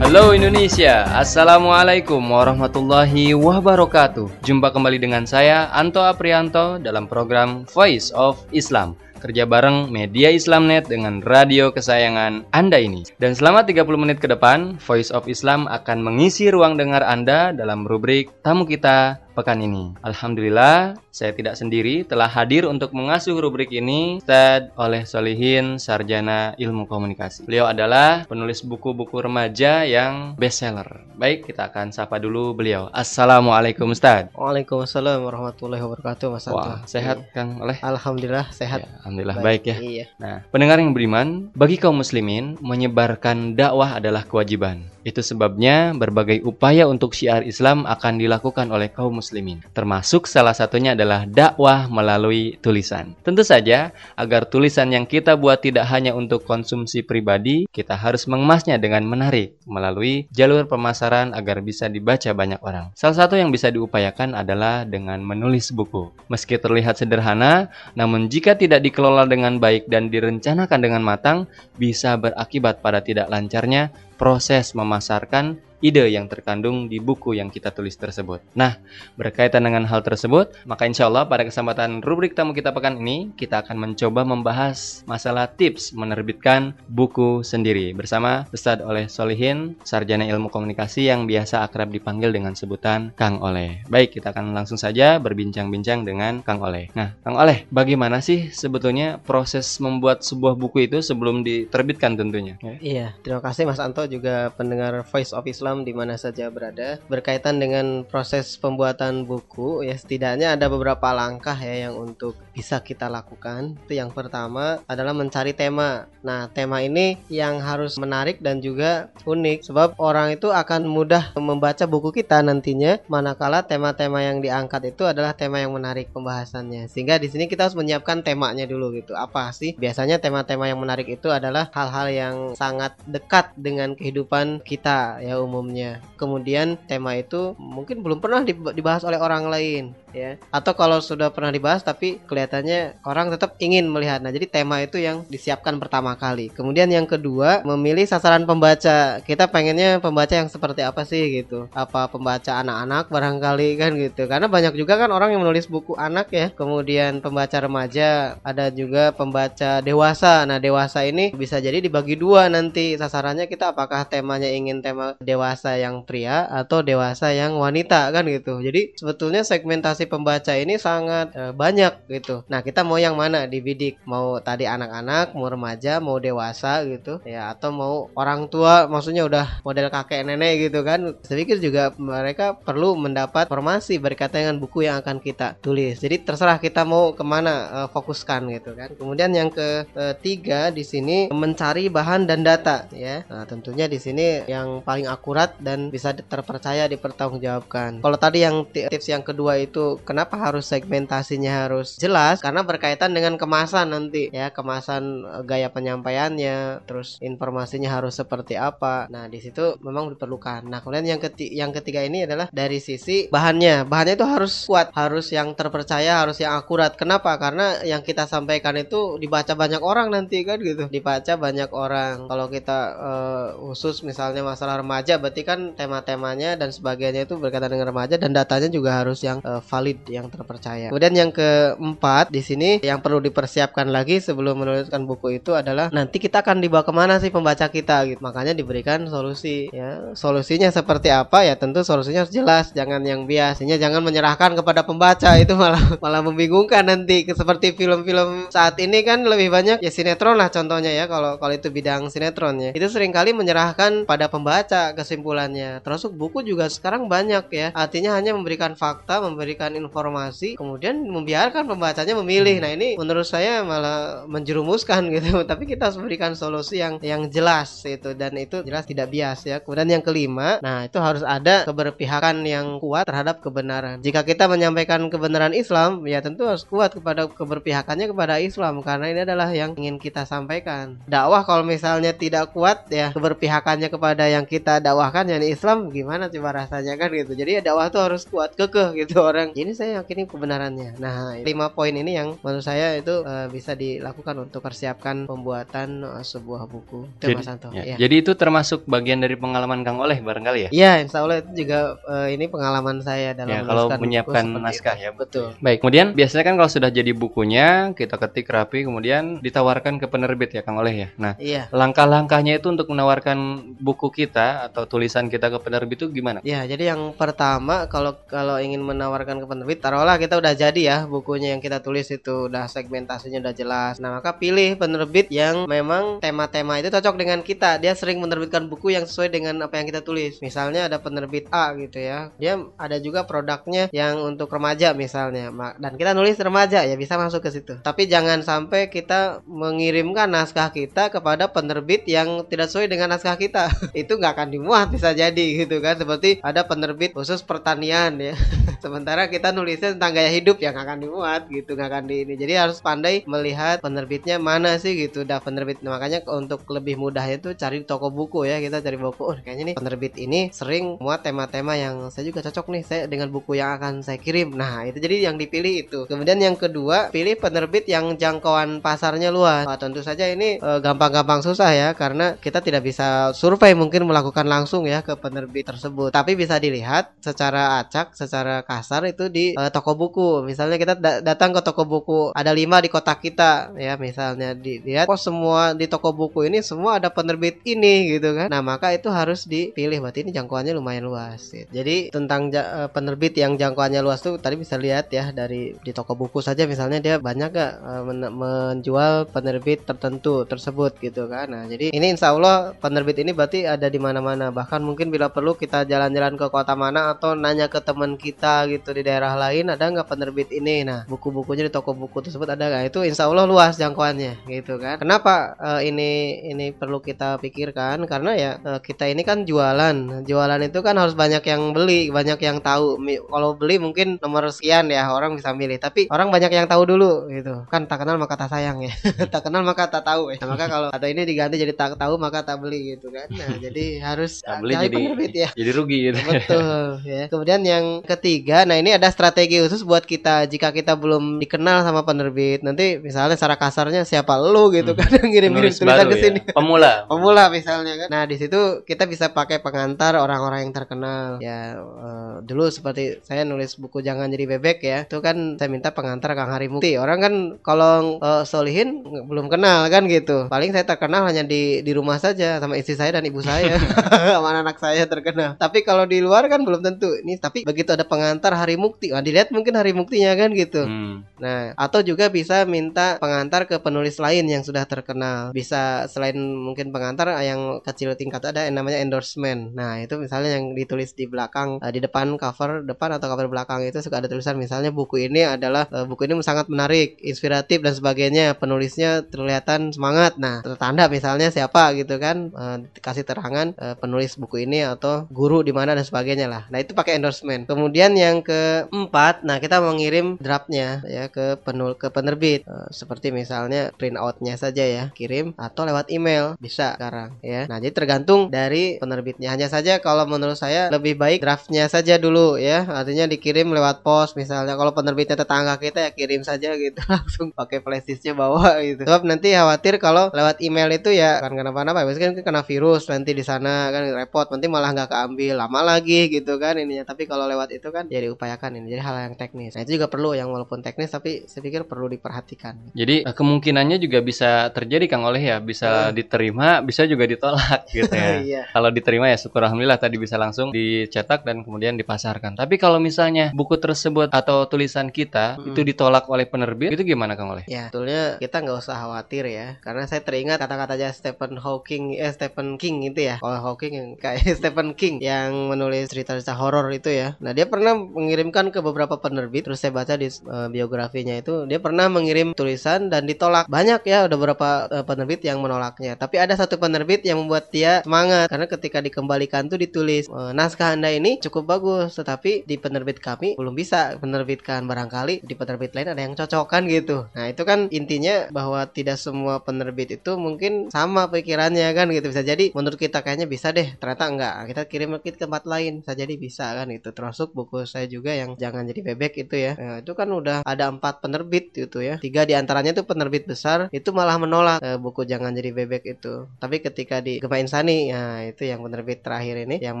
Indonesia, 0.52 1.08
Assalamualaikum 1.16 2.20
warahmatullahi 2.20 3.32
wabarakatuh. 3.32 4.44
Jumpa 4.44 4.68
kembali 4.68 5.00
dengan 5.00 5.24
saya 5.24 5.72
Anto 5.72 6.04
Aprianto 6.04 6.76
dalam 6.76 7.08
program 7.08 7.64
Voice 7.72 8.12
of 8.12 8.36
Islam. 8.52 8.92
Kerja 9.16 9.48
bareng 9.48 9.88
Media 9.88 10.28
Islamnet 10.28 10.92
dengan 10.92 11.24
radio 11.24 11.72
kesayangan 11.72 12.44
Anda 12.52 12.84
ini. 12.84 13.00
Dan 13.16 13.32
selama 13.32 13.64
30 13.64 13.96
menit 13.96 14.20
ke 14.20 14.28
depan 14.28 14.76
Voice 14.84 15.08
of 15.08 15.24
Islam 15.24 15.64
akan 15.72 16.04
mengisi 16.04 16.52
ruang 16.52 16.76
dengar 16.76 17.00
Anda 17.00 17.56
dalam 17.56 17.88
rubrik 17.88 18.28
Tamu 18.44 18.68
Kita 18.68 19.21
pekan 19.32 19.64
ini. 19.64 19.96
Alhamdulillah, 20.04 21.00
saya 21.08 21.32
tidak 21.32 21.56
sendiri 21.56 22.04
telah 22.04 22.28
hadir 22.28 22.68
untuk 22.68 22.92
mengasuh 22.92 23.36
rubrik 23.40 23.72
ini 23.72 24.20
Ustaz 24.20 24.68
oleh 24.76 25.08
Solihin 25.08 25.80
Sarjana 25.80 26.52
Ilmu 26.60 26.84
Komunikasi. 26.84 27.48
Beliau 27.48 27.64
adalah 27.68 28.28
penulis 28.28 28.60
buku-buku 28.60 29.24
remaja 29.24 29.88
yang 29.88 30.36
bestseller. 30.36 31.08
Baik, 31.16 31.48
kita 31.48 31.72
akan 31.72 31.90
sapa 31.90 32.20
dulu 32.20 32.52
beliau. 32.52 32.92
Assalamualaikum 32.92 33.88
Ustaz. 33.96 34.28
Waalaikumsalam 34.36 35.24
warahmatullahi 35.24 35.80
wabarakatuh 35.80 36.26
Mas 36.28 36.46
Anto. 36.46 36.60
Wah, 36.60 36.84
sehat 36.84 37.32
Kang 37.32 37.56
Oleh? 37.64 37.80
Alhamdulillah 37.80 38.52
sehat. 38.52 38.84
Ya, 38.84 38.88
Alhamdulillah 39.00 39.36
baik, 39.40 39.62
ya. 39.64 39.76
Iya. 39.80 40.06
Nah, 40.20 40.44
pendengar 40.52 40.76
yang 40.76 40.92
beriman, 40.92 41.48
bagi 41.56 41.80
kaum 41.80 41.96
muslimin, 41.96 42.60
menyebarkan 42.60 43.56
dakwah 43.56 43.96
adalah 43.96 44.28
kewajiban. 44.28 44.91
Itu 45.02 45.18
sebabnya 45.18 45.90
berbagai 45.94 46.46
upaya 46.46 46.86
untuk 46.86 47.14
syiar 47.14 47.42
Islam 47.42 47.84
akan 47.90 48.22
dilakukan 48.22 48.70
oleh 48.70 48.86
kaum 48.90 49.18
muslimin. 49.18 49.62
Termasuk 49.74 50.30
salah 50.30 50.54
satunya 50.54 50.94
adalah 50.94 51.26
dakwah 51.26 51.90
melalui 51.90 52.58
tulisan. 52.62 53.18
Tentu 53.26 53.42
saja, 53.42 53.90
agar 54.14 54.46
tulisan 54.46 54.94
yang 54.94 55.06
kita 55.06 55.34
buat 55.34 55.58
tidak 55.58 55.90
hanya 55.90 56.14
untuk 56.14 56.46
konsumsi 56.46 57.02
pribadi, 57.02 57.66
kita 57.70 57.98
harus 57.98 58.30
mengemasnya 58.30 58.78
dengan 58.78 59.02
menarik 59.02 59.58
melalui 59.66 60.30
jalur 60.30 60.70
pemasaran 60.70 61.34
agar 61.34 61.58
bisa 61.60 61.90
dibaca 61.90 62.30
banyak 62.30 62.62
orang. 62.62 62.94
Salah 62.94 63.26
satu 63.26 63.34
yang 63.34 63.50
bisa 63.50 63.74
diupayakan 63.74 64.38
adalah 64.38 64.86
dengan 64.86 65.18
menulis 65.18 65.74
buku. 65.74 66.14
Meski 66.30 66.56
terlihat 66.62 67.02
sederhana, 67.02 67.74
namun 67.98 68.30
jika 68.30 68.54
tidak 68.54 68.86
dikelola 68.86 69.26
dengan 69.26 69.58
baik 69.58 69.90
dan 69.90 70.08
direncanakan 70.08 70.78
dengan 70.78 71.02
matang, 71.02 71.50
bisa 71.74 72.14
berakibat 72.14 72.78
pada 72.78 73.02
tidak 73.02 73.26
lancarnya 73.26 73.90
proses 74.22 74.78
memasarkan 74.78 75.58
ide 75.82 76.06
yang 76.08 76.30
terkandung 76.30 76.86
di 76.86 77.02
buku 77.02 77.36
yang 77.36 77.50
kita 77.50 77.74
tulis 77.74 77.98
tersebut. 77.98 78.40
Nah, 78.54 78.78
berkaitan 79.18 79.66
dengan 79.66 79.84
hal 79.84 80.00
tersebut, 80.00 80.54
maka 80.64 80.86
insya 80.86 81.10
Allah 81.10 81.26
pada 81.26 81.42
kesempatan 81.42 82.00
rubrik 82.00 82.38
tamu 82.38 82.54
kita 82.54 82.70
pekan 82.70 83.02
ini, 83.02 83.34
kita 83.34 83.66
akan 83.66 83.76
mencoba 83.90 84.22
membahas 84.22 85.02
masalah 85.04 85.50
tips 85.50 85.90
menerbitkan 85.92 86.72
buku 86.86 87.42
sendiri 87.42 87.90
bersama 87.92 88.46
Ustadz 88.54 88.86
Oleh 88.86 89.10
Solihin, 89.10 89.74
Sarjana 89.82 90.24
Ilmu 90.30 90.48
Komunikasi 90.48 91.10
yang 91.10 91.26
biasa 91.26 91.66
akrab 91.66 91.90
dipanggil 91.90 92.30
dengan 92.30 92.54
sebutan 92.54 93.10
Kang 93.18 93.42
Oleh. 93.42 93.82
Baik, 93.90 94.22
kita 94.22 94.30
akan 94.30 94.54
langsung 94.54 94.78
saja 94.78 95.18
berbincang-bincang 95.18 96.06
dengan 96.06 96.46
Kang 96.46 96.62
Oleh. 96.62 96.94
Nah, 96.94 97.18
Kang 97.26 97.34
Oleh, 97.34 97.66
bagaimana 97.74 98.22
sih 98.22 98.54
sebetulnya 98.54 99.18
proses 99.18 99.66
membuat 99.82 100.22
sebuah 100.22 100.54
buku 100.54 100.86
itu 100.86 101.02
sebelum 101.02 101.42
diterbitkan 101.42 102.14
tentunya? 102.14 102.54
Ya. 102.62 102.74
Iya, 102.78 103.06
terima 103.26 103.42
kasih 103.42 103.66
Mas 103.66 103.82
Anto 103.82 104.04
juga 104.06 104.54
pendengar 104.54 105.02
Voice 105.08 105.34
of 105.34 105.48
Islam 105.48 105.71
di 105.80 105.96
mana 105.96 106.20
saja 106.20 106.52
berada. 106.52 107.00
Berkaitan 107.08 107.56
dengan 107.56 108.04
proses 108.04 108.60
pembuatan 108.60 109.24
buku, 109.24 109.80
ya 109.88 109.96
setidaknya 109.96 110.52
ada 110.52 110.68
beberapa 110.68 111.08
langkah 111.16 111.56
ya 111.56 111.88
yang 111.88 111.96
untuk 111.96 112.36
bisa 112.52 112.84
kita 112.84 113.08
lakukan. 113.08 113.80
Itu 113.88 113.96
yang 113.96 114.12
pertama 114.12 114.84
adalah 114.84 115.16
mencari 115.16 115.56
tema. 115.56 116.04
Nah, 116.20 116.52
tema 116.52 116.84
ini 116.84 117.16
yang 117.32 117.64
harus 117.64 117.96
menarik 117.96 118.44
dan 118.44 118.60
juga 118.60 119.08
unik 119.24 119.64
sebab 119.64 119.96
orang 119.96 120.36
itu 120.36 120.52
akan 120.52 120.84
mudah 120.84 121.32
membaca 121.40 121.88
buku 121.88 122.12
kita 122.22 122.44
nantinya 122.44 123.00
manakala 123.08 123.64
tema-tema 123.64 124.20
yang 124.20 124.44
diangkat 124.44 124.92
itu 124.92 125.08
adalah 125.08 125.32
tema 125.32 125.64
yang 125.64 125.72
menarik 125.72 126.12
pembahasannya. 126.12 126.92
Sehingga 126.92 127.16
di 127.16 127.32
sini 127.32 127.48
kita 127.48 127.66
harus 127.66 127.78
menyiapkan 127.78 128.20
temanya 128.20 128.68
dulu 128.68 128.92
gitu. 128.92 129.16
Apa 129.16 129.48
sih? 129.56 129.72
Biasanya 129.80 130.20
tema-tema 130.20 130.68
yang 130.68 130.78
menarik 130.78 131.08
itu 131.08 131.32
adalah 131.32 131.72
hal-hal 131.72 132.06
yang 132.12 132.36
sangat 132.52 132.92
dekat 133.08 133.54
dengan 133.56 133.96
kehidupan 133.96 134.60
kita 134.60 135.22
ya 135.22 135.38
umum 135.38 135.61
umumnya. 135.62 136.02
Kemudian 136.18 136.74
tema 136.90 137.14
itu 137.14 137.54
mungkin 137.54 138.02
belum 138.02 138.18
pernah 138.18 138.42
dibahas 138.74 139.06
oleh 139.06 139.22
orang 139.22 139.46
lain 139.46 139.94
ya. 140.10 140.34
Atau 140.50 140.74
kalau 140.74 140.98
sudah 140.98 141.30
pernah 141.30 141.54
dibahas 141.54 141.86
tapi 141.86 142.18
kelihatannya 142.26 143.02
orang 143.06 143.30
tetap 143.30 143.54
ingin 143.62 143.86
melihat. 143.86 144.18
Nah, 144.18 144.34
jadi 144.34 144.50
tema 144.50 144.82
itu 144.82 144.98
yang 144.98 145.22
disiapkan 145.30 145.78
pertama 145.78 146.18
kali. 146.18 146.50
Kemudian 146.50 146.90
yang 146.90 147.06
kedua, 147.06 147.62
memilih 147.62 148.04
sasaran 148.04 148.44
pembaca. 148.44 149.22
Kita 149.22 149.48
pengennya 149.48 150.02
pembaca 150.02 150.34
yang 150.34 150.50
seperti 150.50 150.82
apa 150.82 151.06
sih 151.06 151.42
gitu. 151.42 151.70
Apa 151.72 152.10
pembaca 152.10 152.58
anak-anak 152.60 153.08
barangkali 153.08 153.68
kan 153.78 153.90
gitu. 153.96 154.26
Karena 154.26 154.50
banyak 154.50 154.74
juga 154.76 154.98
kan 154.98 155.14
orang 155.14 155.32
yang 155.32 155.42
menulis 155.46 155.70
buku 155.70 155.94
anak 155.96 156.28
ya. 156.34 156.50
Kemudian 156.52 157.22
pembaca 157.22 157.56
remaja, 157.62 158.36
ada 158.42 158.68
juga 158.68 159.14
pembaca 159.14 159.80
dewasa. 159.80 160.44
Nah, 160.44 160.58
dewasa 160.58 161.06
ini 161.06 161.30
bisa 161.32 161.62
jadi 161.62 161.78
dibagi 161.78 162.18
dua 162.18 162.50
nanti 162.52 162.94
sasarannya 162.98 163.48
kita 163.48 163.72
apakah 163.72 164.04
temanya 164.04 164.50
ingin 164.50 164.84
tema 164.84 165.16
dewasa 165.22 165.51
yang 165.56 166.06
pria 166.06 166.46
atau 166.48 166.80
dewasa 166.80 167.34
yang 167.34 167.58
wanita 167.58 168.08
kan 168.14 168.24
gitu. 168.28 168.60
Jadi 168.62 168.94
sebetulnya 168.94 169.42
segmentasi 169.42 170.06
pembaca 170.06 170.52
ini 170.54 170.76
sangat 170.78 171.34
e, 171.34 171.42
banyak 171.52 172.06
gitu. 172.08 172.46
Nah, 172.48 172.62
kita 172.62 172.86
mau 172.86 172.96
yang 172.96 173.18
mana 173.18 173.44
dibidik? 173.44 174.00
Mau 174.08 174.38
tadi 174.40 174.64
anak-anak, 174.64 175.36
mau 175.36 175.48
remaja, 175.50 175.98
mau 175.98 176.16
dewasa 176.22 176.84
gitu 176.86 177.18
ya 177.26 177.52
atau 177.52 177.70
mau 177.74 177.94
orang 178.14 178.46
tua 178.46 178.86
maksudnya 178.86 179.26
udah 179.26 179.64
model 179.66 179.88
kakek 179.88 180.24
nenek 180.26 180.70
gitu 180.70 180.80
kan. 180.86 181.16
Saya 181.24 181.36
pikir 181.42 181.58
juga 181.58 181.92
mereka 181.98 182.56
perlu 182.56 182.94
mendapat 182.94 183.48
informasi 183.48 183.98
berkaitan 183.98 184.48
dengan 184.48 184.58
buku 184.62 184.86
yang 184.86 185.00
akan 185.02 185.18
kita 185.18 185.58
tulis. 185.58 185.98
Jadi 185.98 186.22
terserah 186.22 186.62
kita 186.62 186.86
mau 186.86 187.12
ke 187.12 187.24
mana 187.26 187.54
e, 187.68 187.78
fokuskan 187.90 188.48
gitu 188.54 188.72
kan. 188.76 188.94
Kemudian 188.94 189.30
yang 189.34 189.50
ketiga 189.52 190.70
di 190.70 190.84
sini 190.86 191.28
mencari 191.32 191.88
bahan 191.88 192.28
dan 192.28 192.46
data 192.46 192.86
ya. 192.94 193.26
Nah, 193.26 193.44
tentunya 193.48 193.90
di 193.90 193.98
sini 193.98 194.46
yang 194.46 194.84
paling 194.84 195.10
akurat 195.10 195.41
dan 195.58 195.90
bisa 195.90 196.14
terpercaya 196.14 196.86
dipertanggungjawabkan. 196.86 198.04
Kalau 198.04 198.18
tadi 198.18 198.44
yang 198.44 198.66
tips 198.68 199.08
yang 199.10 199.24
kedua 199.26 199.58
itu 199.58 199.98
kenapa 200.06 200.38
harus 200.38 200.68
segmentasinya 200.68 201.66
harus 201.66 201.98
jelas 201.98 202.38
karena 202.42 202.62
berkaitan 202.62 203.14
dengan 203.14 203.34
kemasan 203.40 203.90
nanti 203.94 204.28
ya, 204.30 204.50
kemasan 204.54 205.24
e, 205.24 205.36
gaya 205.48 205.68
penyampaiannya, 205.72 206.86
terus 206.86 207.18
informasinya 207.22 207.88
harus 207.90 208.18
seperti 208.18 208.54
apa. 208.58 209.06
Nah, 209.08 209.26
di 209.26 209.38
situ 209.42 209.78
memang 209.82 210.12
diperlukan. 210.14 210.66
Nah, 210.66 210.80
kemudian 210.80 211.16
yang 211.16 211.20
ketiga, 211.22 211.52
yang 211.52 211.70
ketiga 211.72 212.00
ini 212.04 212.24
adalah 212.26 212.48
dari 212.52 212.78
sisi 212.78 213.26
bahannya. 213.32 213.88
Bahannya 213.88 214.14
itu 214.18 214.26
harus 214.26 214.68
kuat, 214.68 214.92
harus 214.92 215.30
yang 215.32 215.54
terpercaya, 215.56 216.22
harus 216.22 216.38
yang 216.42 216.54
akurat. 216.54 216.94
Kenapa? 216.94 217.34
Karena 217.40 217.80
yang 217.82 218.04
kita 218.04 218.28
sampaikan 218.28 218.76
itu 218.76 219.16
dibaca 219.16 219.52
banyak 219.56 219.82
orang 219.82 220.10
nanti 220.12 220.42
kan 220.42 220.58
gitu. 220.60 220.86
Dibaca 220.90 221.32
banyak 221.38 221.70
orang. 221.72 222.26
Kalau 222.28 222.46
kita 222.50 222.78
uh, 222.96 223.46
khusus 223.70 224.04
misalnya 224.04 224.42
masalah 224.44 224.82
remaja 224.82 225.16
berarti 225.22 225.46
kan 225.46 225.78
tema-temanya 225.78 226.58
dan 226.58 226.74
sebagainya 226.74 227.24
itu 227.24 227.38
berkaitan 227.38 227.70
dengan 227.70 227.94
remaja 227.94 228.18
dan 228.18 228.34
datanya 228.34 228.66
juga 228.66 228.98
harus 228.98 229.22
yang 229.22 229.38
uh, 229.46 229.62
valid, 229.62 230.02
yang 230.10 230.26
terpercaya. 230.26 230.90
Kemudian 230.90 231.14
yang 231.14 231.30
keempat 231.30 232.34
di 232.34 232.42
sini 232.42 232.82
yang 232.82 232.98
perlu 232.98 233.22
dipersiapkan 233.22 233.86
lagi 233.88 234.18
sebelum 234.18 234.58
menuliskan 234.58 235.06
buku 235.06 235.38
itu 235.38 235.54
adalah 235.54 235.88
nanti 235.94 236.18
kita 236.18 236.42
akan 236.42 236.58
dibawa 236.58 236.82
ke 236.82 236.92
mana 236.92 237.22
sih 237.22 237.30
pembaca 237.30 237.70
kita 237.70 238.10
gitu. 238.10 238.18
Makanya 238.18 238.52
diberikan 238.52 239.06
solusi 239.06 239.70
ya. 239.70 240.12
Solusinya 240.18 240.68
seperti 240.74 241.14
apa 241.14 241.46
ya 241.46 241.54
tentu 241.54 241.86
solusinya 241.86 242.26
harus 242.26 242.34
jelas, 242.34 242.74
jangan 242.74 243.00
yang 243.06 243.24
biasanya 243.24 243.78
jangan 243.78 244.02
menyerahkan 244.02 244.58
kepada 244.58 244.82
pembaca 244.82 245.30
itu 245.42 245.54
malah 245.54 245.96
malah 246.02 246.20
membingungkan 246.24 246.82
nanti 246.82 247.22
seperti 247.30 247.78
film-film 247.78 248.50
saat 248.50 248.80
ini 248.82 249.04
kan 249.06 249.22
lebih 249.22 249.52
banyak 249.52 249.78
ya 249.78 249.90
sinetron 249.92 250.34
lah 250.34 250.48
contohnya 250.50 250.90
ya 250.90 251.06
kalau 251.06 251.36
kalau 251.38 251.54
itu 251.54 251.68
bidang 251.68 252.08
sinetronnya 252.08 252.72
itu 252.72 252.86
sering 252.88 253.12
kali 253.14 253.36
menyerahkan 253.36 254.08
pada 254.08 254.26
pembaca 254.26 254.96
kesimpulannya. 255.12 255.84
Termasuk 255.84 256.16
buku 256.16 256.40
juga 256.40 256.72
sekarang 256.72 257.04
banyak 257.04 257.44
ya. 257.52 257.68
Artinya 257.76 258.16
hanya 258.16 258.32
memberikan 258.32 258.72
fakta 258.72 259.20
memberikan 259.20 259.76
informasi 259.76 260.56
kemudian 260.56 261.04
membiarkan 261.04 261.68
pembacanya 261.68 262.16
memilih. 262.16 262.64
Nah 262.64 262.72
ini 262.72 262.96
menurut 262.96 263.28
saya 263.28 263.60
malah 263.60 264.24
menjerumuskan 264.24 265.12
gitu. 265.12 265.44
Tapi 265.50 265.68
kita 265.68 265.92
harus 265.92 266.00
memberikan 266.00 266.32
solusi 266.32 266.80
yang 266.80 266.96
yang 267.04 267.28
jelas 267.28 267.84
itu. 267.84 268.16
Dan 268.16 268.40
itu 268.40 268.64
jelas 268.64 268.88
tidak 268.88 269.12
bias 269.12 269.44
ya. 269.44 269.60
Kemudian 269.60 270.00
yang 270.00 270.04
kelima 270.04 270.56
nah 270.64 270.88
itu 270.88 270.96
harus 270.96 271.20
ada 271.20 271.68
keberpihakan 271.68 272.40
yang 272.48 272.80
kuat 272.80 273.04
terhadap 273.04 273.44
kebenaran. 273.44 274.00
Jika 274.00 274.24
kita 274.24 274.48
menyampaikan 274.48 275.04
kebenaran 275.12 275.52
Islam 275.52 276.08
ya 276.08 276.24
tentu 276.24 276.48
harus 276.48 276.64
kuat 276.64 276.96
kepada 276.96 277.28
keberpihakannya 277.28 278.08
kepada 278.08 278.40
Islam. 278.40 278.80
Karena 278.80 279.12
ini 279.12 279.20
adalah 279.28 279.52
yang 279.52 279.76
ingin 279.76 280.00
kita 280.00 280.24
sampaikan. 280.24 280.96
Dakwah 281.04 281.44
kalau 281.44 281.66
misalnya 281.66 282.16
tidak 282.16 282.54
kuat 282.56 282.88
ya 282.88 283.12
keberpihakannya 283.12 283.92
kepada 283.92 284.24
yang 284.30 284.46
kita 284.46 284.78
dakwahkan 285.02 285.34
yakni 285.34 285.50
Islam 285.50 285.90
gimana 285.90 286.30
coba 286.30 286.62
rasanya 286.62 286.94
kan 286.94 287.10
gitu. 287.10 287.34
Jadi 287.34 287.58
ya 287.58 287.60
dakwah 287.66 287.90
itu 287.90 287.98
harus 287.98 288.22
kuat 288.22 288.54
kekeh 288.54 288.94
gitu 289.02 289.18
orang. 289.18 289.50
Ini 289.50 289.74
saya 289.74 289.98
yakini 289.98 290.30
kebenarannya. 290.30 290.94
Nah 291.02 291.42
lima 291.42 291.74
poin 291.74 291.90
ini 291.90 292.14
yang 292.14 292.38
menurut 292.38 292.62
saya 292.62 292.94
itu 292.94 293.26
uh, 293.26 293.50
bisa 293.50 293.74
dilakukan 293.74 294.46
untuk 294.46 294.62
persiapkan 294.62 295.26
pembuatan 295.26 296.06
uh, 296.06 296.22
sebuah 296.22 296.70
buku. 296.70 297.10
Itu 297.18 297.34
jadi, 297.34 297.42
Santo 297.42 297.74
ya. 297.74 297.82
ya. 297.82 297.96
jadi 297.98 298.14
itu 298.22 298.38
termasuk 298.38 298.86
bagian 298.86 299.18
dari 299.18 299.34
pengalaman 299.34 299.82
Kang 299.82 299.98
Oleh 299.98 300.22
barangkali 300.22 300.70
ya? 300.70 300.70
Iya 300.70 300.92
Insya 301.02 301.26
Allah 301.26 301.42
itu 301.42 301.66
juga 301.66 301.98
uh, 302.06 302.30
ini 302.30 302.46
pengalaman 302.46 303.02
saya 303.02 303.34
dalam 303.34 303.50
ya, 303.50 303.66
kalau 303.66 303.90
menyiapkan 303.98 304.54
naskah 304.62 304.94
ya 304.94 305.10
betul. 305.10 305.50
Baik 305.58 305.82
kemudian 305.82 306.14
biasanya 306.14 306.46
kan 306.46 306.54
kalau 306.62 306.70
sudah 306.70 306.94
jadi 306.94 307.10
bukunya 307.10 307.90
kita 307.98 308.22
ketik 308.22 308.46
rapi 308.54 308.86
kemudian 308.86 309.42
ditawarkan 309.42 309.98
ke 309.98 310.06
penerbit 310.06 310.54
ya 310.54 310.62
Kang 310.62 310.78
Oleh 310.78 310.94
ya. 310.94 311.08
Nah 311.18 311.34
iya. 311.42 311.66
langkah-langkahnya 311.74 312.62
itu 312.62 312.70
untuk 312.70 312.86
menawarkan 312.86 313.66
buku 313.82 314.14
kita 314.14 314.70
atau 314.70 314.91
tulisan 314.92 315.32
kita 315.32 315.48
ke 315.48 315.56
penerbit 315.64 315.96
itu 315.96 316.12
gimana? 316.12 316.44
Ya, 316.44 316.68
jadi 316.68 316.92
yang 316.92 317.16
pertama 317.16 317.88
kalau 317.88 318.12
kalau 318.28 318.60
ingin 318.60 318.84
menawarkan 318.84 319.40
ke 319.40 319.46
penerbit, 319.48 319.80
taruhlah 319.80 320.20
kita 320.20 320.36
udah 320.36 320.52
jadi 320.52 320.80
ya 320.84 320.96
bukunya 321.08 321.56
yang 321.56 321.64
kita 321.64 321.80
tulis 321.80 322.12
itu 322.12 322.52
udah 322.52 322.68
segmentasinya 322.68 323.40
udah 323.40 323.54
jelas. 323.56 323.96
Nah, 323.96 324.20
maka 324.20 324.36
pilih 324.36 324.76
penerbit 324.76 325.32
yang 325.32 325.64
memang 325.64 326.20
tema-tema 326.20 326.76
itu 326.76 326.92
cocok 326.92 327.16
dengan 327.16 327.40
kita. 327.40 327.80
Dia 327.80 327.96
sering 327.96 328.20
menerbitkan 328.20 328.68
buku 328.68 328.92
yang 328.92 329.08
sesuai 329.08 329.32
dengan 329.32 329.64
apa 329.64 329.80
yang 329.80 329.88
kita 329.88 330.04
tulis. 330.04 330.44
Misalnya 330.44 330.92
ada 330.92 331.00
penerbit 331.00 331.48
A 331.48 331.72
gitu 331.72 331.96
ya. 331.96 332.28
Dia 332.36 332.60
ada 332.76 333.00
juga 333.00 333.24
produknya 333.24 333.88
yang 333.96 334.20
untuk 334.20 334.52
remaja 334.52 334.92
misalnya. 334.92 335.48
Dan 335.80 335.96
kita 335.96 336.12
nulis 336.12 336.36
remaja 336.36 336.84
ya 336.84 336.94
bisa 336.98 337.16
masuk 337.16 337.40
ke 337.40 337.50
situ. 337.54 337.80
Tapi 337.80 338.04
jangan 338.10 338.44
sampai 338.44 338.92
kita 338.92 339.40
mengirimkan 339.48 340.28
naskah 340.28 340.74
kita 340.74 341.08
kepada 341.08 341.48
penerbit 341.48 342.04
yang 342.10 342.42
tidak 342.50 342.68
sesuai 342.68 342.90
dengan 342.90 343.14
naskah 343.14 343.38
kita 343.38 343.70
itu 344.02 344.12
nggak 344.18 344.32
akan 344.34 344.48
dimuat 344.50 344.81
bisa 344.90 345.10
jadi 345.12 345.46
gitu 345.64 345.78
kan. 345.84 345.98
Seperti 345.98 346.40
ada 346.40 346.64
penerbit 346.64 347.12
khusus 347.12 347.44
pertanian 347.44 348.16
ya. 348.18 348.34
Sementara 348.84 349.30
kita 349.30 349.54
nulisnya 349.54 349.94
tentang 349.94 350.18
gaya 350.18 350.30
hidup 350.32 350.58
yang 350.58 350.74
akan 350.74 351.02
dimuat 351.02 351.46
gitu 351.52 351.78
nggak 351.78 351.88
akan 351.92 352.04
di 352.08 352.26
ini. 352.26 352.34
Jadi 352.34 352.52
harus 352.58 352.82
pandai 352.82 353.22
melihat 353.28 353.78
penerbitnya 353.84 354.42
mana 354.42 354.80
sih 354.80 354.96
gitu 354.96 355.22
dah 355.22 355.38
penerbit. 355.38 355.84
Nah, 355.84 355.94
makanya 355.94 356.24
untuk 356.32 356.64
lebih 356.72 356.98
mudahnya 356.98 357.38
tuh 357.38 357.52
cari 357.54 357.84
toko 357.84 358.08
buku 358.10 358.48
ya. 358.48 358.58
Kita 358.58 358.80
cari 358.80 358.96
buku. 358.96 359.22
Oh, 359.22 359.36
kayaknya 359.36 359.72
nih 359.72 359.76
penerbit 359.76 360.14
ini 360.18 360.48
sering 360.50 360.96
muat 360.98 361.22
tema-tema 361.22 361.76
yang 361.76 362.08
saya 362.08 362.26
juga 362.26 362.42
cocok 362.42 362.66
nih 362.72 362.82
saya 362.82 363.02
dengan 363.06 363.28
buku 363.28 363.60
yang 363.60 363.76
akan 363.76 364.00
saya 364.00 364.16
kirim. 364.16 364.56
Nah 364.56 364.88
itu 364.88 364.98
jadi 364.98 365.28
yang 365.28 365.36
dipilih 365.36 365.86
itu. 365.86 365.98
Kemudian 366.08 366.40
yang 366.40 366.56
kedua 366.56 367.12
pilih 367.12 367.36
penerbit 367.36 367.84
yang 367.86 368.16
jangkauan 368.16 368.80
pasarnya 368.80 369.28
luas. 369.28 369.68
Nah, 369.68 369.76
tentu 369.76 370.00
saja 370.00 370.24
ini 370.26 370.56
eh, 370.56 370.78
gampang-gampang 370.80 371.42
e, 371.42 371.44
susah 371.44 371.70
ya. 371.76 371.88
Karena 371.92 372.34
kita 372.40 372.64
tidak 372.64 372.88
bisa 372.88 373.36
survei 373.36 373.76
mungkin 373.76 374.08
melakukan 374.08 374.48
langsung 374.48 374.71
ya 374.88 375.04
ke 375.04 375.12
penerbit 375.20 375.68
tersebut. 375.68 376.08
Tapi 376.16 376.32
bisa 376.32 376.56
dilihat 376.56 377.12
secara 377.20 377.84
acak, 377.84 378.16
secara 378.16 378.64
kasar 378.64 379.04
itu 379.04 379.28
di 379.28 379.52
uh, 379.52 379.68
toko 379.68 379.92
buku. 379.92 380.40
Misalnya 380.48 380.80
kita 380.80 380.94
da 380.96 381.20
datang 381.20 381.52
ke 381.52 381.60
toko 381.60 381.84
buku, 381.84 382.20
ada 382.32 382.56
lima 382.56 382.80
di 382.80 382.88
kota 382.88 383.12
kita 383.12 383.76
ya 383.76 384.00
misalnya 384.00 384.56
dilihat 384.56 385.04
kok 385.04 385.20
semua 385.20 385.76
di 385.76 385.84
toko 385.84 386.16
buku 386.16 386.48
ini 386.48 386.64
semua 386.64 386.96
ada 386.96 387.12
penerbit 387.12 387.60
ini 387.68 388.16
gitu 388.16 388.32
kan. 388.32 388.48
Nah, 388.48 388.64
maka 388.64 388.96
itu 388.96 389.12
harus 389.12 389.44
dipilih 389.44 390.00
berarti 390.00 390.24
ini 390.24 390.32
jangkauannya 390.32 390.72
lumayan 390.72 391.04
luas. 391.04 391.52
Gitu. 391.52 391.68
Jadi 391.68 392.08
tentang 392.14 392.48
uh, 392.54 392.88
penerbit 392.88 393.36
yang 393.36 393.60
jangkauannya 393.60 394.00
luas 394.00 394.24
tuh 394.24 394.40
tadi 394.40 394.56
bisa 394.56 394.80
lihat 394.80 395.12
ya 395.12 395.34
dari 395.34 395.76
di 395.76 395.92
toko 395.92 396.16
buku 396.16 396.40
saja 396.40 396.64
misalnya 396.64 397.02
dia 397.02 397.14
banyak 397.18 397.50
gak 397.52 397.72
uh, 397.82 398.02
men 398.06 398.20
menjual 398.32 399.28
penerbit 399.28 399.84
tertentu 399.84 400.46
tersebut 400.46 400.96
gitu 401.02 401.26
kan. 401.26 401.50
Nah, 401.50 401.64
jadi 401.66 401.90
ini 401.90 402.14
insya 402.14 402.32
Allah 402.32 402.72
penerbit 402.78 403.18
ini 403.20 403.34
berarti 403.34 403.66
ada 403.66 403.90
di 403.90 403.98
mana-mana. 403.98 404.54
Bahkan 404.62 404.78
mungkin 404.78 405.10
bila 405.10 405.26
perlu 405.26 405.58
kita 405.58 405.82
jalan-jalan 405.82 406.38
ke 406.38 406.46
kota 406.46 406.78
mana 406.78 407.10
atau 407.10 407.34
nanya 407.34 407.66
ke 407.66 407.82
teman 407.82 408.14
kita 408.14 408.70
gitu 408.70 408.94
di 408.94 409.02
daerah 409.02 409.34
lain 409.34 409.74
ada 409.74 409.90
nggak 409.90 410.06
penerbit 410.06 410.54
ini? 410.54 410.86
Nah 410.86 411.02
buku-bukunya 411.10 411.66
di 411.66 411.72
toko 411.74 411.90
buku 411.98 412.22
tersebut 412.22 412.46
ada 412.46 412.70
nggak? 412.70 412.94
Itu 412.94 413.02
insya 413.02 413.26
Allah 413.26 413.42
luas 413.42 413.74
jangkauannya 413.74 414.46
gitu 414.46 414.78
kan? 414.78 415.02
Kenapa 415.02 415.58
uh, 415.58 415.80
ini 415.82 416.38
ini 416.46 416.70
perlu 416.70 417.02
kita 417.02 417.42
pikirkan? 417.42 418.06
Karena 418.06 418.38
ya 418.38 418.50
uh, 418.62 418.78
kita 418.78 419.10
ini 419.10 419.26
kan 419.26 419.42
jualan. 419.42 420.22
Jualan 420.22 420.60
itu 420.62 420.78
kan 420.78 420.94
harus 420.94 421.18
banyak 421.18 421.42
yang 421.42 421.74
beli 421.74 422.14
banyak 422.14 422.38
yang 422.38 422.62
tahu. 422.62 423.02
Kalau 423.02 423.58
beli 423.58 423.82
mungkin 423.82 424.22
nomor 424.22 424.46
sekian 424.54 424.86
ya 424.94 425.10
orang 425.10 425.34
bisa 425.34 425.50
milih. 425.50 425.82
Tapi 425.82 426.06
orang 426.06 426.30
banyak 426.30 426.54
yang 426.54 426.70
tahu 426.70 426.86
dulu 426.86 427.26
gitu. 427.34 427.66
Kan 427.66 427.90
tak 427.90 428.06
kenal 428.06 428.14
maka 428.14 428.38
tak 428.38 428.54
sayang 428.54 428.78
ya. 428.86 428.94
Tak 429.32 429.48
kenal 429.48 429.64
maka 429.64 429.88
tak 429.88 430.04
tahu 430.04 430.30
ya. 430.30 430.38
Maka 430.44 430.68
kalau 430.68 430.88
atau 430.92 431.08
ini 431.08 431.24
diganti 431.24 431.56
jadi 431.56 431.72
tak 431.72 431.96
tahu 431.96 432.20
maka 432.20 432.44
tak 432.44 432.60
beli 432.60 432.94
gitu 432.94 433.08
kan? 433.08 433.26
Nah 433.32 433.56
jadi 433.58 434.04
harus 434.04 434.44
tak 434.52 434.60
beli 434.60 434.74
jadi 434.76 434.96
penerbit 434.96 435.32
ya. 435.32 435.48
jadi 435.56 435.70
rugi 435.72 435.98
gitu. 436.10 436.18
Betul 436.28 436.88
ya. 437.08 437.22
Kemudian 437.32 437.60
yang 437.64 437.84
ketiga 438.04 438.68
nah 438.68 438.76
ini 438.76 438.92
ada 438.92 439.08
strategi 439.08 439.58
khusus 439.64 439.82
buat 439.82 440.04
kita. 440.04 440.46
Jika 440.48 440.70
kita 440.70 440.92
belum 440.98 441.40
dikenal 441.40 441.84
sama 441.86 442.04
penerbit 442.04 442.60
nanti 442.60 443.00
misalnya 443.00 443.34
secara 443.34 443.56
kasarnya 443.56 444.02
siapa 444.04 444.36
lu 444.36 444.68
gitu 444.74 444.92
hmm. 444.92 445.00
kan 445.00 445.10
ngirim-ngirim 445.32 445.72
tulisan 445.72 446.08
ke 446.08 446.16
sini. 446.20 446.40
Ya. 446.44 446.52
pemula. 446.52 446.92
Pemula 447.08 447.44
misalnya 447.48 447.94
kan. 448.04 448.08
Nah 448.12 448.22
di 448.28 448.36
situ 448.36 448.84
kita 448.84 449.08
bisa 449.08 449.32
pakai 449.32 449.64
pengantar 449.64 450.18
orang-orang 450.20 450.68
yang 450.68 450.74
terkenal. 450.74 451.40
Ya 451.40 451.80
uh, 451.80 452.44
dulu 452.44 452.68
seperti 452.68 453.22
saya 453.24 453.48
nulis 453.48 453.78
buku 453.80 454.04
jangan 454.04 454.28
jadi 454.28 454.58
bebek 454.58 454.78
ya 454.82 454.98
itu 455.08 455.18
kan 455.24 455.56
saya 455.56 455.68
minta 455.72 455.94
pengantar 455.94 456.36
Kang 456.36 456.52
Hari 456.52 456.68
Mukti. 456.68 456.98
Orang 457.00 457.18
kan 457.22 457.34
kalau 457.64 458.18
uh, 458.20 458.44
solihin 458.44 459.02
belum 459.04 459.48
kenal 459.48 459.88
kan 459.88 460.04
gitu. 460.10 460.50
Paling 460.52 460.74
saya 460.74 460.84
terkenal 460.84 461.24
hanya 461.24 461.46
di 461.46 461.80
di 461.80 461.92
rumah 461.94 462.18
saja 462.20 462.58
sama 462.60 462.76
istri 462.76 462.98
saya 462.98 463.18
dan 463.18 463.24
ibu 463.24 463.40
saya 463.40 463.76
sama 464.36 464.50
anak 464.56 464.76
saya 464.80 465.04
terkenal. 465.04 465.54
Tapi 465.60 465.84
kalau 465.84 466.08
di 466.08 466.18
luar 466.24 466.48
kan 466.48 466.64
belum 466.64 466.80
tentu. 466.80 467.12
Ini 467.12 467.38
tapi 467.38 467.62
begitu 467.62 467.92
ada 467.92 468.04
pengantar 468.08 468.56
Hari 468.56 468.80
Mukti. 468.80 469.12
Nah, 469.12 469.20
dilihat 469.20 469.52
mungkin 469.52 469.76
Hari 469.76 469.92
Muktinya 469.92 470.32
kan 470.34 470.50
gitu. 470.56 470.84
Hmm. 470.84 471.24
nah 471.42 471.74
atau 471.74 472.06
juga 472.06 472.30
bisa 472.30 472.62
minta 472.62 473.18
pengantar 473.18 473.66
ke 473.66 473.76
penulis 473.82 474.16
lain 474.22 474.46
yang 474.46 474.62
sudah 474.62 474.86
terkenal. 474.86 475.50
Bisa 475.50 476.06
selain 476.06 476.38
mungkin 476.38 476.94
pengantar 476.94 477.34
yang 477.42 477.82
kecil 477.82 478.14
tingkat 478.14 478.42
ada 478.46 478.66
yang 478.66 478.78
namanya 478.78 479.02
endorsement. 479.02 479.74
Nah 479.74 479.98
itu 479.98 480.16
misalnya 480.16 480.56
yang 480.58 480.72
ditulis 480.72 481.12
di 481.12 481.26
belakang 481.26 481.82
uh, 481.82 481.90
di 481.90 481.98
depan 481.98 482.38
cover 482.38 482.86
depan 482.86 483.18
atau 483.18 483.26
cover 483.32 483.50
belakang 483.50 483.82
itu 483.82 483.98
suka 483.98 484.22
ada 484.22 484.30
tulisan. 484.30 484.54
Misalnya 484.54 484.94
buku 484.94 485.26
ini 485.26 485.42
adalah 485.42 485.90
uh, 485.90 486.06
buku 486.06 486.30
ini 486.30 486.38
sangat 486.40 486.70
menarik 486.70 487.18
inspiratif 487.20 487.82
dan 487.82 487.94
sebagainya. 487.98 488.54
Penulisnya 488.56 489.26
terlihatan 489.26 489.90
semangat. 489.90 490.38
Nah 490.38 490.62
tertanda 490.62 491.10
misalnya 491.10 491.50
siapa 491.50 491.92
gitu 491.98 492.16
kan 492.22 492.54
uh, 492.54 492.78
kasih 493.02 493.26
terangan 493.26 493.74
uh, 493.76 493.98
penulis 494.22 494.38
buku 494.38 494.70
ini 494.70 494.86
atau 494.86 495.26
guru 495.34 495.66
di 495.66 495.74
mana 495.74 495.98
dan 495.98 496.06
sebagainya 496.06 496.46
lah. 496.46 496.62
Nah 496.70 496.78
itu 496.78 496.94
pakai 496.94 497.18
endorsement. 497.18 497.66
Kemudian 497.66 498.14
yang 498.14 498.38
keempat 498.38 499.42
nah 499.42 499.58
kita 499.58 499.82
mengirim 499.82 500.38
draftnya 500.38 501.02
ya 501.10 501.26
ke 501.26 501.58
penul 501.58 501.98
ke 501.98 502.06
penerbit. 502.14 502.62
Uh, 502.62 502.86
seperti 502.94 503.34
misalnya 503.34 503.90
print 503.98 504.14
outnya 504.14 504.54
saja 504.54 504.86
ya 504.86 505.10
kirim 505.10 505.58
atau 505.58 505.82
lewat 505.82 506.14
email. 506.14 506.54
Bisa 506.62 506.94
sekarang 506.94 507.34
ya. 507.42 507.66
Nah 507.66 507.82
jadi 507.82 507.90
tergantung 507.90 508.46
dari 508.46 509.02
penerbitnya. 509.02 509.50
Hanya 509.50 509.66
saja 509.66 509.98
kalau 509.98 510.22
menurut 510.30 510.54
saya 510.54 510.86
lebih 510.94 511.18
baik 511.18 511.42
draftnya 511.42 511.90
saja 511.90 512.14
dulu 512.14 512.62
ya. 512.62 512.86
Artinya 512.86 513.26
dikirim 513.26 513.74
lewat 513.74 514.06
pos. 514.06 514.38
Misalnya 514.38 514.78
kalau 514.78 514.94
penerbitnya 514.94 515.34
tetangga 515.34 515.82
kita 515.82 516.06
ya 516.06 516.10
kirim 516.14 516.46
saja 516.46 516.78
gitu. 516.78 517.02
Langsung 517.10 517.50
pakai 517.50 517.82
flashdisknya 517.82 518.38
bawa 518.38 518.78
gitu. 518.86 519.02
Sebab 519.02 519.26
nanti 519.26 519.50
khawatir 519.50 519.98
kalau 519.98 520.30
lewat 520.30 520.62
email 520.62 520.94
itu 520.94 521.10
ya 521.10 521.42
kan 521.42 521.50
kenapa-napa. 521.58 522.06
Kan 522.14 522.38
kena 522.38 522.62
virus 522.62 523.10
nanti 523.10 523.34
di 523.34 523.42
sana 523.42 523.90
kan 523.90 524.11
repot 524.12 524.46
nanti 524.50 524.66
malah 524.68 524.90
nggak 524.92 525.10
keambil. 525.10 525.54
Lama 525.62 525.80
lagi 525.80 526.28
gitu 526.28 526.58
kan 526.60 526.76
ininya. 526.76 527.08
Tapi 527.08 527.24
kalau 527.24 527.48
lewat 527.48 527.72
itu 527.72 527.88
kan 527.88 528.10
jadi 528.10 528.28
upayakan 528.28 528.76
ini 528.82 528.92
jadi 528.92 529.02
hal 529.04 529.16
yang 529.30 529.34
teknis. 529.38 529.78
Nah 529.78 529.82
itu 529.86 529.96
juga 529.96 530.12
perlu 530.12 530.36
yang 530.36 530.52
walaupun 530.52 530.84
teknis 530.84 531.08
tapi 531.08 531.46
saya 531.48 531.62
pikir 531.64 531.86
perlu 531.86 532.10
diperhatikan. 532.10 532.92
Jadi 532.92 533.24
eh, 533.24 533.34
kemungkinannya 533.34 533.96
juga 534.02 534.20
bisa 534.20 534.68
terjadi 534.74 535.06
Kang 535.06 535.24
Oleh 535.24 535.40
ya. 535.40 535.56
Bisa 535.62 536.10
hmm. 536.10 536.14
diterima 536.16 536.82
bisa 536.82 537.06
juga 537.06 537.24
ditolak 537.24 537.88
gitu 537.96 538.12
ya. 538.12 538.30
Iya. 538.42 538.62
kalau 538.74 538.90
diterima 538.90 539.30
ya 539.30 539.38
syukur 539.38 539.62
alhamdulillah 539.62 540.00
tadi 540.00 540.16
bisa 540.18 540.34
langsung 540.34 540.74
dicetak 540.74 541.46
dan 541.46 541.62
kemudian 541.62 541.94
dipasarkan. 541.94 542.58
Tapi 542.58 542.76
kalau 542.76 542.98
misalnya 542.98 543.54
buku 543.54 543.78
tersebut 543.78 544.32
atau 544.34 544.66
tulisan 544.66 545.08
kita 545.08 545.56
hmm. 545.56 545.72
itu 545.72 545.80
ditolak 545.86 546.26
oleh 546.26 546.48
penerbit 546.48 546.90
itu 546.92 547.04
gimana 547.06 547.38
Kang 547.38 547.54
Oleh? 547.54 547.64
Ya 547.70 547.92
betulnya 547.92 548.40
kita 548.40 548.56
nggak 548.64 548.78
usah 548.80 548.96
khawatir 548.96 549.44
ya. 549.46 549.66
Karena 549.84 550.08
saya 550.08 550.24
teringat 550.24 550.58
kata-katanya 550.58 551.10
Stephen 551.12 551.60
Hawking 551.60 552.16
eh 552.16 552.32
Stephen 552.32 552.80
King 552.80 553.04
itu 553.04 553.20
ya. 553.28 553.36
Kalau 553.38 553.60
Hawking 553.60 553.92
yang 553.92 554.01
kayak 554.18 554.42
Stephen 554.58 554.94
King 554.98 555.22
yang 555.22 555.70
menulis 555.70 556.10
cerita-cerita 556.10 556.54
horor 556.56 556.90
itu 556.92 557.10
ya. 557.10 557.34
Nah 557.40 557.54
dia 557.56 557.66
pernah 557.66 557.96
mengirimkan 557.96 558.68
ke 558.74 558.82
beberapa 558.82 559.18
penerbit. 559.18 559.64
Terus 559.66 559.80
saya 559.80 559.94
baca 559.94 560.14
di 560.18 560.28
uh, 560.28 560.68
biografinya 560.68 561.38
itu 561.38 561.64
dia 561.70 561.78
pernah 561.78 562.10
mengirim 562.10 562.52
tulisan 562.52 563.08
dan 563.08 563.24
ditolak. 563.24 563.70
Banyak 563.70 564.02
ya 564.04 564.26
udah 564.26 564.36
beberapa 564.36 564.68
uh, 564.90 565.04
penerbit 565.06 565.44
yang 565.46 565.62
menolaknya. 565.62 566.18
Tapi 566.18 566.42
ada 566.42 566.54
satu 566.58 566.76
penerbit 566.76 567.22
yang 567.22 567.38
membuat 567.42 567.70
dia 567.70 568.02
semangat. 568.02 568.50
Karena 568.50 568.66
ketika 568.66 568.98
dikembalikan 568.98 569.68
tuh 569.70 569.78
ditulis 569.78 570.26
e, 570.28 570.40
naskah 570.52 570.98
anda 570.98 571.08
ini 571.12 571.38
cukup 571.38 571.64
bagus. 571.78 572.18
Tetapi 572.18 572.66
di 572.66 572.76
penerbit 572.80 573.22
kami 573.22 573.54
belum 573.54 573.76
bisa 573.76 574.18
menerbitkan. 574.18 574.84
Barangkali 574.84 575.44
di 575.44 575.54
penerbit 575.54 575.94
lain 575.94 576.12
ada 576.12 576.20
yang 576.20 576.34
cocok 576.34 576.66
kan 576.66 576.82
gitu. 576.88 577.28
Nah 577.36 577.48
itu 577.48 577.62
kan 577.62 577.86
intinya 577.92 578.48
bahwa 578.50 578.84
tidak 578.90 579.20
semua 579.20 579.62
penerbit 579.62 580.20
itu 580.20 580.32
mungkin 580.36 580.88
sama 580.90 581.28
pikirannya 581.30 581.88
kan 581.94 582.10
gitu. 582.10 582.32
Bisa 582.32 582.42
jadi 582.42 582.72
menurut 582.72 582.98
kita 582.98 583.20
kayaknya 583.22 583.46
bisa 583.46 583.70
deh 583.70 583.91
ternyata 583.98 584.24
enggak. 584.28 584.54
Kita 584.72 584.82
kirim 584.88 585.10
ke 585.20 585.34
tempat 585.34 585.64
lain 585.68 586.00
bisa 586.00 586.12
jadi 586.16 586.34
bisa 586.36 586.66
kan 586.76 586.88
itu. 586.92 587.08
Termasuk 587.10 587.52
buku 587.56 587.84
saya 587.84 588.06
juga 588.06 588.32
yang 588.32 588.56
jangan 588.56 588.86
jadi 588.88 589.00
bebek 589.12 589.48
itu 589.48 589.54
ya. 589.56 589.72
Nah, 589.76 589.96
itu 590.00 590.12
kan 590.12 590.28
udah 590.30 590.64
ada 590.64 590.88
empat 590.88 591.24
penerbit 591.24 591.74
gitu 591.74 592.00
ya. 592.00 592.16
Tiga 592.22 592.46
di 592.48 592.54
antaranya 592.56 592.96
itu 592.96 593.04
penerbit 593.04 593.44
besar 593.48 593.88
itu 593.92 594.10
malah 594.14 594.36
menolak 594.40 594.78
e, 594.80 594.96
buku 595.00 595.24
jangan 595.24 595.52
jadi 595.52 595.70
bebek 595.72 596.02
itu. 596.18 596.46
Tapi 596.60 596.80
ketika 596.80 597.20
di 597.20 597.42
Gema 597.42 597.58
Insani 597.60 598.12
ya 598.12 598.44
itu 598.46 598.68
yang 598.68 598.80
penerbit 598.84 599.24
terakhir 599.24 599.66
ini 599.68 599.80
yang 599.82 600.00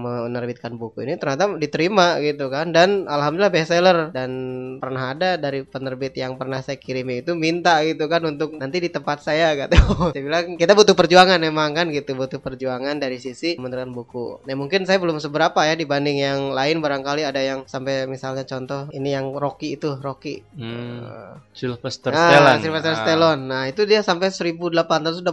menerbitkan 0.00 0.74
buku 0.76 1.04
ini 1.04 1.18
ternyata 1.18 1.52
diterima 1.58 2.20
gitu 2.24 2.48
kan. 2.48 2.70
Dan 2.70 3.04
alhamdulillah 3.08 3.52
bestseller. 3.52 3.98
Dan 4.12 4.30
pernah 4.78 5.14
ada 5.14 5.36
dari 5.36 5.64
penerbit 5.66 6.14
yang 6.18 6.36
pernah 6.36 6.60
saya 6.62 6.78
kirim 6.78 7.08
itu 7.12 7.32
minta 7.34 7.80
gitu 7.82 8.06
kan 8.06 8.22
untuk 8.26 8.54
nanti 8.56 8.78
di 8.82 8.90
tempat 8.90 9.22
saya 9.22 9.54
gitu 9.58 9.76
saya 10.12 10.22
bilang 10.22 10.44
kita 10.58 10.72
butuh 10.74 10.94
perjuangan 10.94 11.40
emang 11.42 11.74
kan 11.74 11.86
gitu 11.90 12.14
butuh 12.14 12.38
perjuangan 12.38 12.98
dari 12.98 13.18
sisi 13.18 13.54
menerbitkan 13.82 13.90
buku. 13.90 14.26
Nah 14.46 14.54
mungkin 14.54 14.86
saya 14.86 15.02
belum 15.02 15.18
seberapa 15.18 15.58
ya 15.66 15.74
dibanding 15.74 16.22
yang 16.22 16.40
lain. 16.54 16.78
Barangkali 16.78 17.26
ada 17.26 17.42
yang 17.42 17.66
sampai 17.66 18.06
misalnya 18.06 18.46
contoh 18.46 18.86
ini 18.94 19.14
yang 19.14 19.34
Rocky 19.34 19.74
itu 19.74 19.98
Rocky. 19.98 20.42
Hmm. 20.54 21.02
uh, 21.02 21.34
Sylvester 21.50 22.14
nah, 22.14 22.30
Stallone. 22.30 22.60
Sylvester 22.62 22.94
ah. 22.94 22.98
Stallone. 23.02 23.42
Nah 23.42 23.62
itu 23.66 23.82
dia 23.84 24.00
sampai 24.06 24.30
1885 24.30 25.26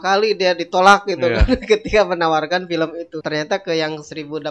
kali 0.00 0.28
dia 0.36 0.52
ditolak 0.56 1.04
gitu 1.08 1.26
yeah. 1.28 1.44
kan 1.44 1.60
ketika 1.60 2.00
menawarkan 2.08 2.64
film 2.64 2.90
itu. 2.96 3.20
Ternyata 3.20 3.60
ke 3.60 3.76
yang 3.76 4.00
1886 4.00 4.48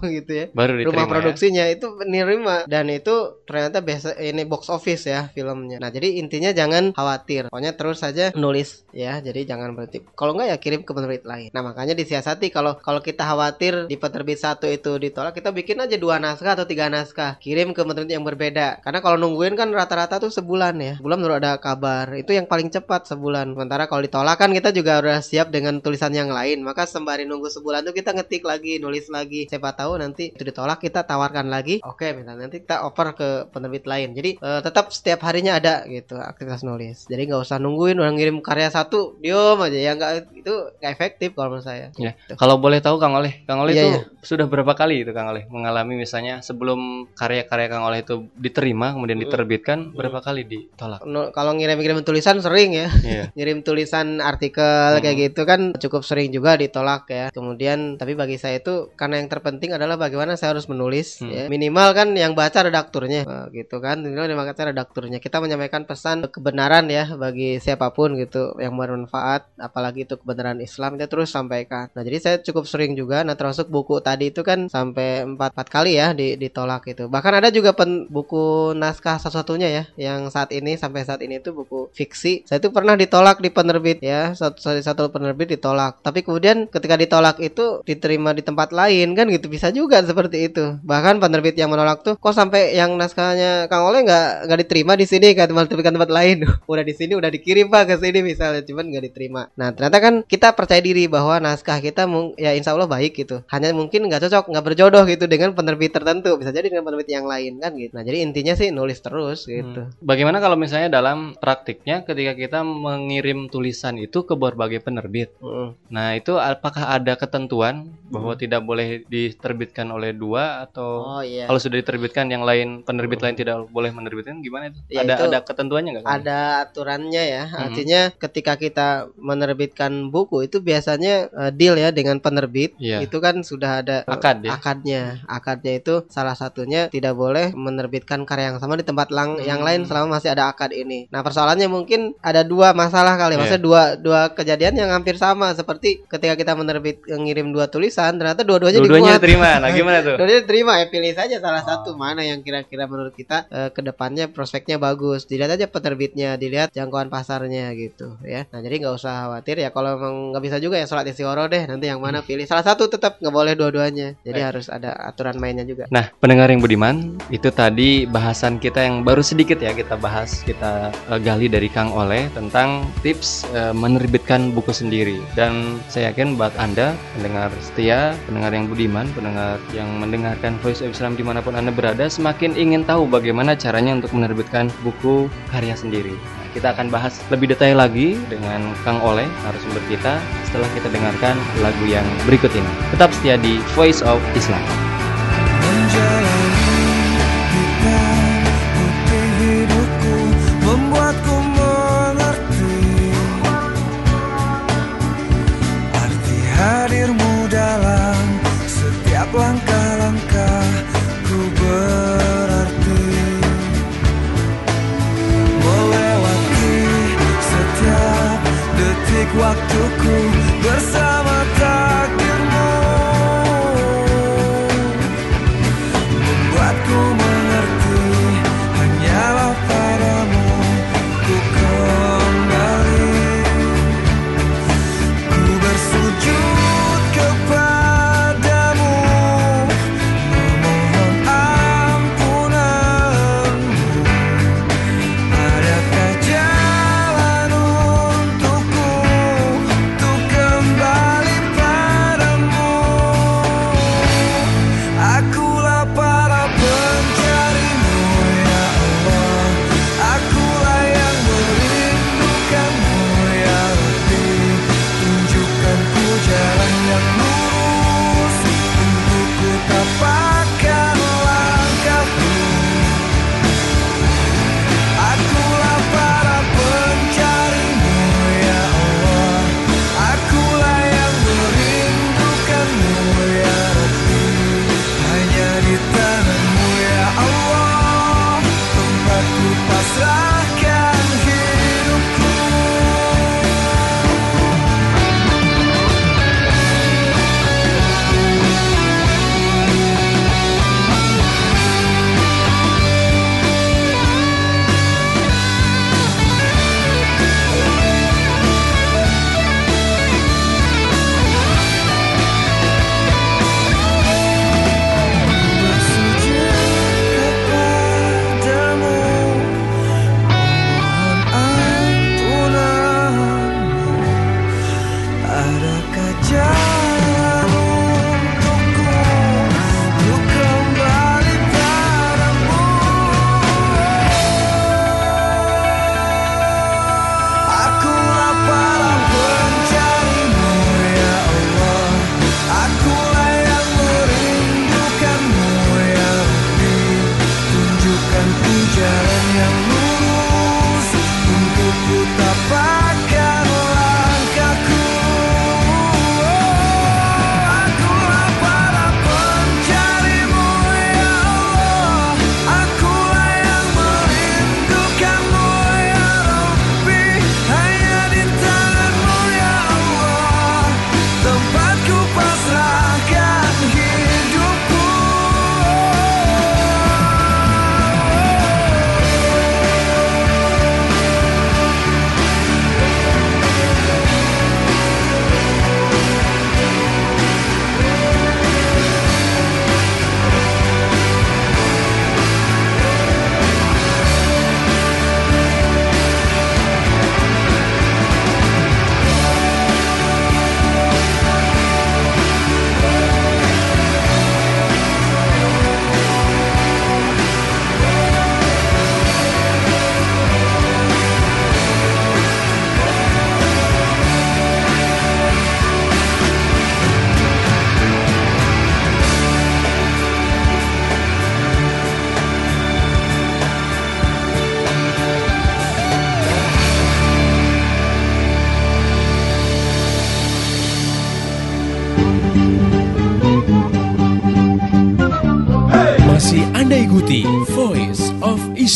gitu 0.20 0.32
ya. 0.32 0.46
Baru 0.56 0.72
rumah 0.80 1.06
ya? 1.06 1.10
produksinya 1.10 1.64
ya? 1.68 1.76
itu 1.76 1.86
menerima. 1.92 2.64
Dan 2.66 2.88
itu 2.88 3.44
ternyata 3.44 3.84
biasa 3.84 4.16
ini 4.20 4.42
box 4.48 4.72
office 4.72 5.04
ya 5.08 5.28
filmnya. 5.32 5.78
Nah 5.82 5.92
jadi 5.92 6.20
intinya 6.20 6.50
jangan 6.54 6.96
khawatir. 6.96 7.52
Pokoknya 7.52 7.76
terus 7.76 8.00
saja 8.00 8.32
nulis 8.34 8.84
ya. 8.94 9.20
Jadi 9.20 9.44
jangan 9.44 9.76
berhenti. 9.76 10.02
Kalau 10.16 10.36
enggak 10.36 10.48
ya 10.54 10.56
kirim 10.56 10.80
ke 10.86 10.92
penerbit 10.92 11.24
lain. 11.26 11.50
Nah 11.52 11.62
makanya 11.64 11.94
disiasati 12.30 12.54
kalau 12.54 12.78
kalau 12.78 13.00
kita 13.02 13.26
khawatir 13.26 13.90
di 13.90 13.96
penerbit 13.98 14.38
satu 14.38 14.70
itu 14.70 14.94
ditolak 15.02 15.34
kita 15.34 15.50
bikin 15.50 15.82
aja 15.82 15.98
dua 15.98 16.22
naskah 16.22 16.54
atau 16.54 16.66
tiga 16.66 16.86
naskah 16.86 17.42
kirim 17.42 17.74
ke 17.74 17.82
penerbit 17.82 18.14
yang 18.14 18.26
berbeda. 18.26 18.78
Karena 18.84 19.02
kalau 19.02 19.18
nungguin 19.18 19.58
kan 19.58 19.68
rata-rata 19.74 20.22
tuh 20.22 20.30
sebulan 20.30 20.74
ya. 20.78 20.94
Sebulan 21.02 21.18
baru 21.18 21.34
ada 21.42 21.58
kabar 21.58 22.14
itu 22.14 22.30
yang 22.30 22.46
paling 22.46 22.70
cepat 22.70 23.10
sebulan. 23.10 23.58
Sementara 23.58 23.90
kalau 23.90 24.02
ditolak 24.06 24.38
kan 24.38 24.54
kita 24.54 24.70
juga 24.70 25.02
udah 25.02 25.18
siap 25.24 25.50
dengan 25.50 25.82
tulisan 25.82 26.14
yang 26.14 26.30
lain. 26.30 26.62
Maka 26.62 26.86
sembari 26.86 27.26
nunggu 27.26 27.50
sebulan 27.50 27.82
tuh 27.82 27.94
kita 27.96 28.14
ngetik 28.14 28.46
lagi 28.46 28.78
nulis 28.78 29.10
lagi. 29.10 29.50
Siapa 29.50 29.74
tahu 29.74 29.98
nanti 29.98 30.30
itu 30.30 30.42
ditolak 30.46 30.78
kita 30.78 31.02
tawarkan 31.02 31.50
lagi. 31.50 31.82
Oke 31.82 32.14
misalnya 32.14 32.46
nanti 32.46 32.62
kita 32.62 32.86
offer 32.86 33.16
ke 33.18 33.28
penerbit 33.50 33.84
lain. 33.90 34.14
Jadi 34.14 34.38
uh, 34.38 34.62
tetap 34.62 34.94
setiap 34.94 35.26
harinya 35.26 35.58
ada 35.58 35.82
gitu 35.90 36.14
aktivitas 36.14 36.62
nulis. 36.62 37.10
Jadi 37.10 37.26
nggak 37.26 37.42
usah 37.42 37.58
nungguin 37.58 37.98
orang 37.98 38.14
ngirim 38.14 38.38
karya 38.44 38.70
satu 38.70 39.18
diom 39.18 39.58
aja. 39.58 39.78
Ya 39.78 39.92
nggak 39.96 40.12
itu 40.36 40.54
nggak 40.78 40.92
efektif 40.92 41.30
kalau 41.34 41.56
menurut 41.56 41.66
saya. 41.66 41.88
Ya. 41.96 42.12
Gitu. 42.30 42.38
kalau 42.38 42.62
boleh 42.62 42.78
tahu 42.78 43.02
Kang 43.02 43.18
Oleh 43.18 43.42
Kang 43.42 43.58
Oleh 43.58 43.74
ya, 43.74 43.82
itu 43.82 43.88
ya. 43.90 44.02
sudah 44.22 44.46
berapa 44.46 44.72
kali 44.78 45.02
itu 45.02 45.10
Kang 45.10 45.34
Oleh 45.34 45.50
mengalami 45.50 45.98
misalnya 45.98 46.38
sebelum 46.46 47.10
karya-karya 47.18 47.66
Kang 47.66 47.82
Oleh 47.82 48.06
itu 48.06 48.30
diterima 48.38 48.94
kemudian 48.94 49.18
diterbitkan 49.18 49.90
hmm. 49.90 49.98
berapa 49.98 50.22
kali 50.22 50.46
ditolak 50.46 51.02
no, 51.02 51.34
kalau 51.34 51.58
ngirim-ngirim 51.58 52.06
tulisan 52.06 52.38
sering 52.38 52.70
ya 52.70 52.88
yeah. 53.02 53.26
ngirim 53.36 53.66
tulisan 53.66 54.22
artikel 54.22 54.94
hmm. 54.94 55.02
kayak 55.02 55.16
gitu 55.30 55.42
kan 55.42 55.74
cukup 55.74 56.06
sering 56.06 56.30
juga 56.30 56.54
ditolak 56.54 57.10
ya 57.10 57.26
kemudian 57.34 57.98
tapi 57.98 58.14
bagi 58.14 58.38
saya 58.38 58.62
itu 58.62 58.94
karena 58.94 59.18
yang 59.18 59.26
terpenting 59.26 59.74
adalah 59.74 59.98
bagaimana 59.98 60.38
saya 60.38 60.54
harus 60.54 60.70
menulis 60.70 61.18
hmm. 61.18 61.30
ya. 61.30 61.44
minimal 61.50 61.90
kan 61.98 62.14
yang 62.14 62.38
baca 62.38 62.62
redakturnya 62.62 63.26
nah, 63.26 63.46
gitu 63.50 63.82
kan 63.82 63.98
minimal 63.98 64.30
yang 64.30 64.38
baca 64.38 64.62
redakturnya 64.70 65.18
kita 65.18 65.42
menyampaikan 65.42 65.82
pesan 65.82 66.30
kebenaran 66.30 66.86
ya 66.86 67.10
bagi 67.18 67.58
siapa 67.58 67.90
pun 67.90 68.14
gitu 68.14 68.54
yang 68.62 68.78
bermanfaat 68.78 69.50
apalagi 69.58 70.06
itu 70.06 70.14
kebenaran 70.14 70.62
Islam 70.62 70.94
kita 70.94 71.10
terus 71.10 71.34
sampaikan 71.34 71.90
nah 71.90 72.06
jadi 72.10 72.18
saya 72.18 72.36
cukup 72.42 72.66
sering 72.66 72.98
juga 72.98 73.22
nah 73.22 73.38
termasuk 73.38 73.70
buku 73.70 74.02
tadi 74.02 74.34
itu 74.34 74.42
kan 74.42 74.66
sampai 74.66 75.22
empat 75.22 75.54
empat 75.54 75.68
kali 75.68 76.00
ya 76.00 76.16
di, 76.16 76.40
ditolak 76.40 76.88
itu. 76.88 77.04
Bahkan 77.06 77.32
ada 77.36 77.48
juga 77.52 77.76
pen, 77.76 78.08
buku 78.08 78.72
naskah 78.72 79.20
satu-satunya 79.20 79.68
ya 79.68 79.84
yang 80.00 80.32
saat 80.32 80.54
ini 80.56 80.78
sampai 80.78 81.04
saat 81.04 81.20
ini 81.20 81.42
itu 81.42 81.52
buku 81.52 81.92
fiksi. 81.92 82.48
Saya 82.48 82.62
itu 82.62 82.72
pernah 82.72 82.96
ditolak 82.96 83.42
di 83.42 83.52
penerbit 83.52 84.00
ya 84.00 84.32
satu 84.32 84.78
satu 84.80 85.12
penerbit 85.12 85.58
ditolak. 85.58 86.00
Tapi 86.00 86.22
kemudian 86.24 86.70
ketika 86.70 86.96
ditolak 86.96 87.36
itu 87.42 87.84
diterima 87.84 88.32
di 88.32 88.40
tempat 88.40 88.70
lain 88.72 89.12
kan 89.12 89.26
gitu 89.28 89.52
bisa 89.52 89.74
juga 89.74 90.00
seperti 90.00 90.48
itu. 90.48 90.80
Bahkan 90.80 91.20
penerbit 91.20 91.58
yang 91.60 91.68
menolak 91.68 92.06
tuh 92.06 92.16
kok 92.16 92.32
sampai 92.32 92.72
yang 92.72 92.96
naskahnya 92.96 93.66
Kang 93.66 93.84
Oleh 93.90 94.06
nggak 94.06 94.48
nggak 94.48 94.60
diterima 94.66 94.92
di 94.96 95.04
sini 95.04 95.34
kan 95.34 95.50
tempat 95.50 95.68
tempat 95.68 96.10
lain. 96.10 96.46
udah 96.72 96.84
di 96.86 96.94
sini 96.94 97.12
udah 97.18 97.28
dikirim 97.28 97.68
pak 97.68 97.90
ke 97.90 97.96
sini 97.98 98.22
misalnya 98.22 98.62
cuman 98.64 98.84
nggak 98.88 99.04
diterima. 99.12 99.42
Nah 99.58 99.74
ternyata 99.74 99.98
kan 99.98 100.14
kita 100.24 100.54
percaya 100.54 100.78
diri 100.78 101.10
bahwa 101.10 101.42
naskah 101.42 101.82
kita 101.82 101.89
ya 102.36 102.50
insya 102.54 102.74
Allah 102.74 102.90
baik 102.90 103.16
gitu. 103.16 103.42
Hanya 103.50 103.72
mungkin 103.72 104.06
nggak 104.06 104.26
cocok 104.28 104.50
nggak 104.50 104.64
berjodoh 104.64 105.04
gitu 105.06 105.24
dengan 105.26 105.52
penerbit 105.56 105.92
tertentu 105.94 106.34
bisa 106.36 106.50
jadi 106.50 106.70
dengan 106.70 106.86
penerbit 106.86 107.10
yang 107.10 107.26
lain 107.26 107.58
kan 107.58 107.74
gitu. 107.74 107.92
Nah 107.94 108.04
jadi 108.06 108.22
intinya 108.24 108.54
sih 108.54 108.70
nulis 108.70 109.00
terus 109.02 109.46
gitu. 109.46 109.88
Hmm. 109.88 109.94
Bagaimana 110.02 110.38
kalau 110.38 110.54
misalnya 110.54 110.90
dalam 110.90 111.34
praktiknya 111.38 112.02
ketika 112.06 112.36
kita 112.36 112.60
mengirim 112.62 113.50
tulisan 113.50 113.96
itu 113.98 114.22
ke 114.24 114.34
berbagai 114.36 114.84
penerbit. 114.84 115.34
Hmm. 115.42 115.74
Nah 115.90 116.14
itu 116.14 116.36
apakah 116.36 116.94
ada 116.94 117.16
ketentuan 117.16 117.90
bahwa 118.10 118.34
hmm. 118.34 118.42
tidak 118.42 118.60
boleh 118.66 118.88
diterbitkan 119.06 119.86
oleh 119.90 120.10
dua 120.10 120.66
atau 120.66 121.20
oh, 121.20 121.22
iya. 121.22 121.46
kalau 121.46 121.62
sudah 121.62 121.78
diterbitkan 121.78 122.26
yang 122.26 122.42
lain 122.42 122.82
penerbit 122.82 123.22
hmm. 123.22 123.26
lain 123.30 123.36
tidak 123.38 123.56
boleh 123.70 123.90
menerbitkan 123.94 124.42
gimana 124.42 124.74
itu? 124.74 124.78
Ya, 124.90 125.06
ada 125.06 125.14
itu 125.16 125.24
ada 125.30 125.38
ketentuannya 125.46 125.90
nggak? 125.98 126.04
Ada 126.06 126.38
aturannya 126.68 127.22
ya. 127.22 127.42
Hmm. 127.46 127.60
Artinya 127.70 128.00
ketika 128.14 128.58
kita 128.58 128.88
menerbitkan 129.16 130.10
buku 130.10 130.44
itu 130.46 130.58
biasanya 130.60 131.30
uh, 131.30 131.50
deal 131.54 131.78
ya 131.80 131.90
dengan 131.90 132.20
penerbit 132.20 132.76
yeah. 132.76 133.00
itu 133.00 133.16
kan 133.18 133.40
sudah 133.40 133.80
ada 133.80 133.96
akad 134.04 134.44
ya? 134.44 134.50
akadnya. 134.56 135.02
Akadnya 135.24 135.72
itu 135.80 136.04
salah 136.12 136.36
satunya 136.36 136.92
tidak 136.92 137.16
boleh 137.16 137.56
menerbitkan 137.56 138.28
karya 138.28 138.52
yang 138.52 138.58
sama 138.60 138.76
di 138.76 138.84
tempat 138.84 139.08
lang 139.08 139.40
hmm. 139.40 139.46
yang 139.48 139.60
lain 139.64 139.88
selama 139.88 140.20
masih 140.20 140.36
ada 140.36 140.52
akad 140.52 140.76
ini. 140.76 141.08
Nah 141.08 141.24
persoalannya 141.24 141.66
mungkin 141.70 142.12
ada 142.20 142.44
dua 142.44 142.76
masalah 142.76 143.16
kali, 143.16 143.34
yeah. 143.34 143.40
maksudnya 143.40 143.62
dua 143.62 143.82
dua 143.96 144.20
kejadian 144.36 144.76
yang 144.76 144.90
hampir 144.92 145.16
sama 145.16 145.56
seperti 145.56 146.04
ketika 146.06 146.34
kita 146.36 146.52
menerbit 146.52 147.02
ngirim 147.08 147.50
dua 147.54 147.70
tulisan 147.72 148.16
ternyata 148.20 148.44
dua-duanya 148.44 148.80
dua-duanya 148.82 149.16
diterima. 149.16 149.50
Nah 149.62 149.70
gimana 149.72 149.98
tuh? 150.04 150.14
dua-duanya 150.20 150.42
diterima 150.44 150.72
ya 150.82 150.86
pilih 150.92 151.12
saja 151.16 151.36
salah 151.40 151.62
oh. 151.62 151.66
satu 151.66 151.90
mana 151.96 152.20
yang 152.26 152.44
kira-kira 152.44 152.84
menurut 152.84 153.14
kita 153.16 153.48
uh, 153.48 153.58
eh, 153.66 153.70
ke 153.72 153.80
depannya 153.80 154.28
prospeknya 154.28 154.76
bagus. 154.76 155.24
Dilihat 155.24 155.56
aja 155.56 155.66
penerbitnya, 155.70 156.36
dilihat 156.36 156.74
jangkauan 156.74 157.08
pasarnya 157.08 157.72
gitu 157.78 158.18
ya. 158.26 158.44
Nah 158.50 158.60
jadi 158.60 158.74
nggak 158.82 158.94
usah 158.98 159.30
khawatir 159.30 159.62
ya 159.62 159.70
kalau 159.70 159.96
memang 159.96 160.34
nggak 160.34 160.42
bisa 160.44 160.56
juga 160.58 160.76
ya 160.76 160.86
sholat 160.90 161.06
istiqoroh 161.06 161.46
deh 161.46 161.69
nanti 161.70 161.86
yang 161.86 162.02
mana 162.02 162.20
pilih 162.20 162.44
salah 162.44 162.66
satu 162.66 162.90
tetap 162.90 163.22
nggak 163.22 163.34
boleh 163.34 163.54
dua-duanya. 163.54 164.18
Jadi 164.26 164.40
Baik. 164.40 164.48
harus 164.50 164.66
ada 164.66 164.90
aturan 165.06 165.38
mainnya 165.38 165.62
juga. 165.62 165.86
Nah 165.94 166.10
pendengar 166.18 166.50
yang 166.50 166.58
budiman 166.58 167.14
itu 167.30 167.48
tadi 167.54 168.04
bahasan 168.04 168.58
kita 168.58 168.82
yang 168.82 169.06
baru 169.06 169.22
sedikit 169.22 169.62
ya 169.62 169.70
kita 169.70 169.94
bahas 169.94 170.42
kita 170.42 170.90
uh, 171.06 171.20
gali 171.22 171.46
dari 171.46 171.70
Kang 171.70 171.94
Oleh 171.94 172.26
tentang 172.34 172.90
tips 173.06 173.46
uh, 173.54 173.70
menerbitkan 173.70 174.50
buku 174.50 174.74
sendiri 174.74 175.22
dan 175.38 175.78
saya 175.86 176.10
yakin 176.10 176.34
buat 176.34 176.52
anda 176.58 176.98
pendengar 177.14 177.54
setia 177.62 178.18
pendengar 178.26 178.50
yang 178.56 178.66
budiman 178.66 179.06
pendengar 179.14 179.60
yang 179.76 179.88
mendengarkan 180.00 180.58
Voice 180.64 180.82
of 180.82 180.90
Islam 180.90 181.14
di 181.14 181.22
mana 181.22 181.44
pun 181.44 181.54
anda 181.54 181.70
berada 181.70 182.10
semakin 182.10 182.58
ingin 182.58 182.82
tahu 182.82 183.06
bagaimana 183.06 183.54
caranya 183.54 184.00
untuk 184.00 184.10
menerbitkan 184.16 184.72
buku 184.82 185.30
karya 185.52 185.76
sendiri 185.76 186.16
kita 186.50 186.74
akan 186.74 186.90
bahas 186.90 187.18
lebih 187.30 187.50
detail 187.50 187.78
lagi 187.78 188.18
dengan 188.26 188.74
Kang 188.82 188.98
Oleh 189.00 189.26
narasumber 189.46 189.82
kita 189.86 190.18
setelah 190.48 190.68
kita 190.74 190.90
dengarkan 190.90 191.38
lagu 191.62 191.84
yang 191.86 192.04
berikut 192.26 192.50
ini. 192.52 192.70
Tetap 192.94 193.14
setia 193.14 193.38
di 193.38 193.62
Voice 193.78 194.02
of 194.02 194.18
Islam 194.34 194.89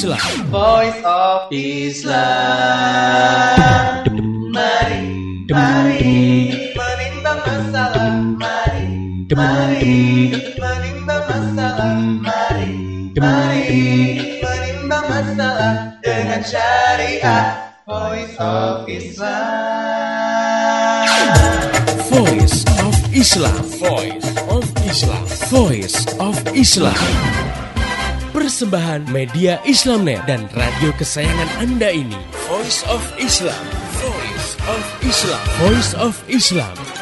Islam. 0.04 0.20
Voice 0.52 1.00
of 1.00 1.48
Islam. 1.48 2.12
Mari, 4.52 5.00
mari 5.48 6.52
menimbang 6.76 7.40
masalah. 7.40 8.12
Mari, 8.36 8.84
mari 9.32 9.96
menimbang 10.60 11.24
masalah. 11.24 11.96
Mari, 12.20 12.68
mari 13.16 13.80
menimbang 14.44 15.08
masalah 15.08 15.96
dengan 16.04 16.44
syariat. 16.44 17.80
Voice 17.88 18.36
of 18.36 18.84
Islam. 18.84 19.24
Voice 22.12 22.60
of 22.76 22.92
Islam. 23.08 23.64
Voice 23.80 24.28
of 24.52 24.68
Islam. 24.84 25.24
Voice 25.48 26.04
of 26.20 26.36
Islam. 26.52 27.63
Persembahan 28.34 29.14
media 29.14 29.62
Islamnet 29.62 30.18
dan 30.26 30.50
radio 30.58 30.90
kesayangan 30.98 31.54
Anda 31.62 31.94
ini. 31.94 32.18
Voice 32.50 32.82
of 32.90 32.98
Islam. 33.14 33.62
Voice 34.02 34.58
of 34.66 34.82
Islam. 35.06 35.44
Voice 35.62 35.92
of 35.94 36.18
Islam. 36.26 36.93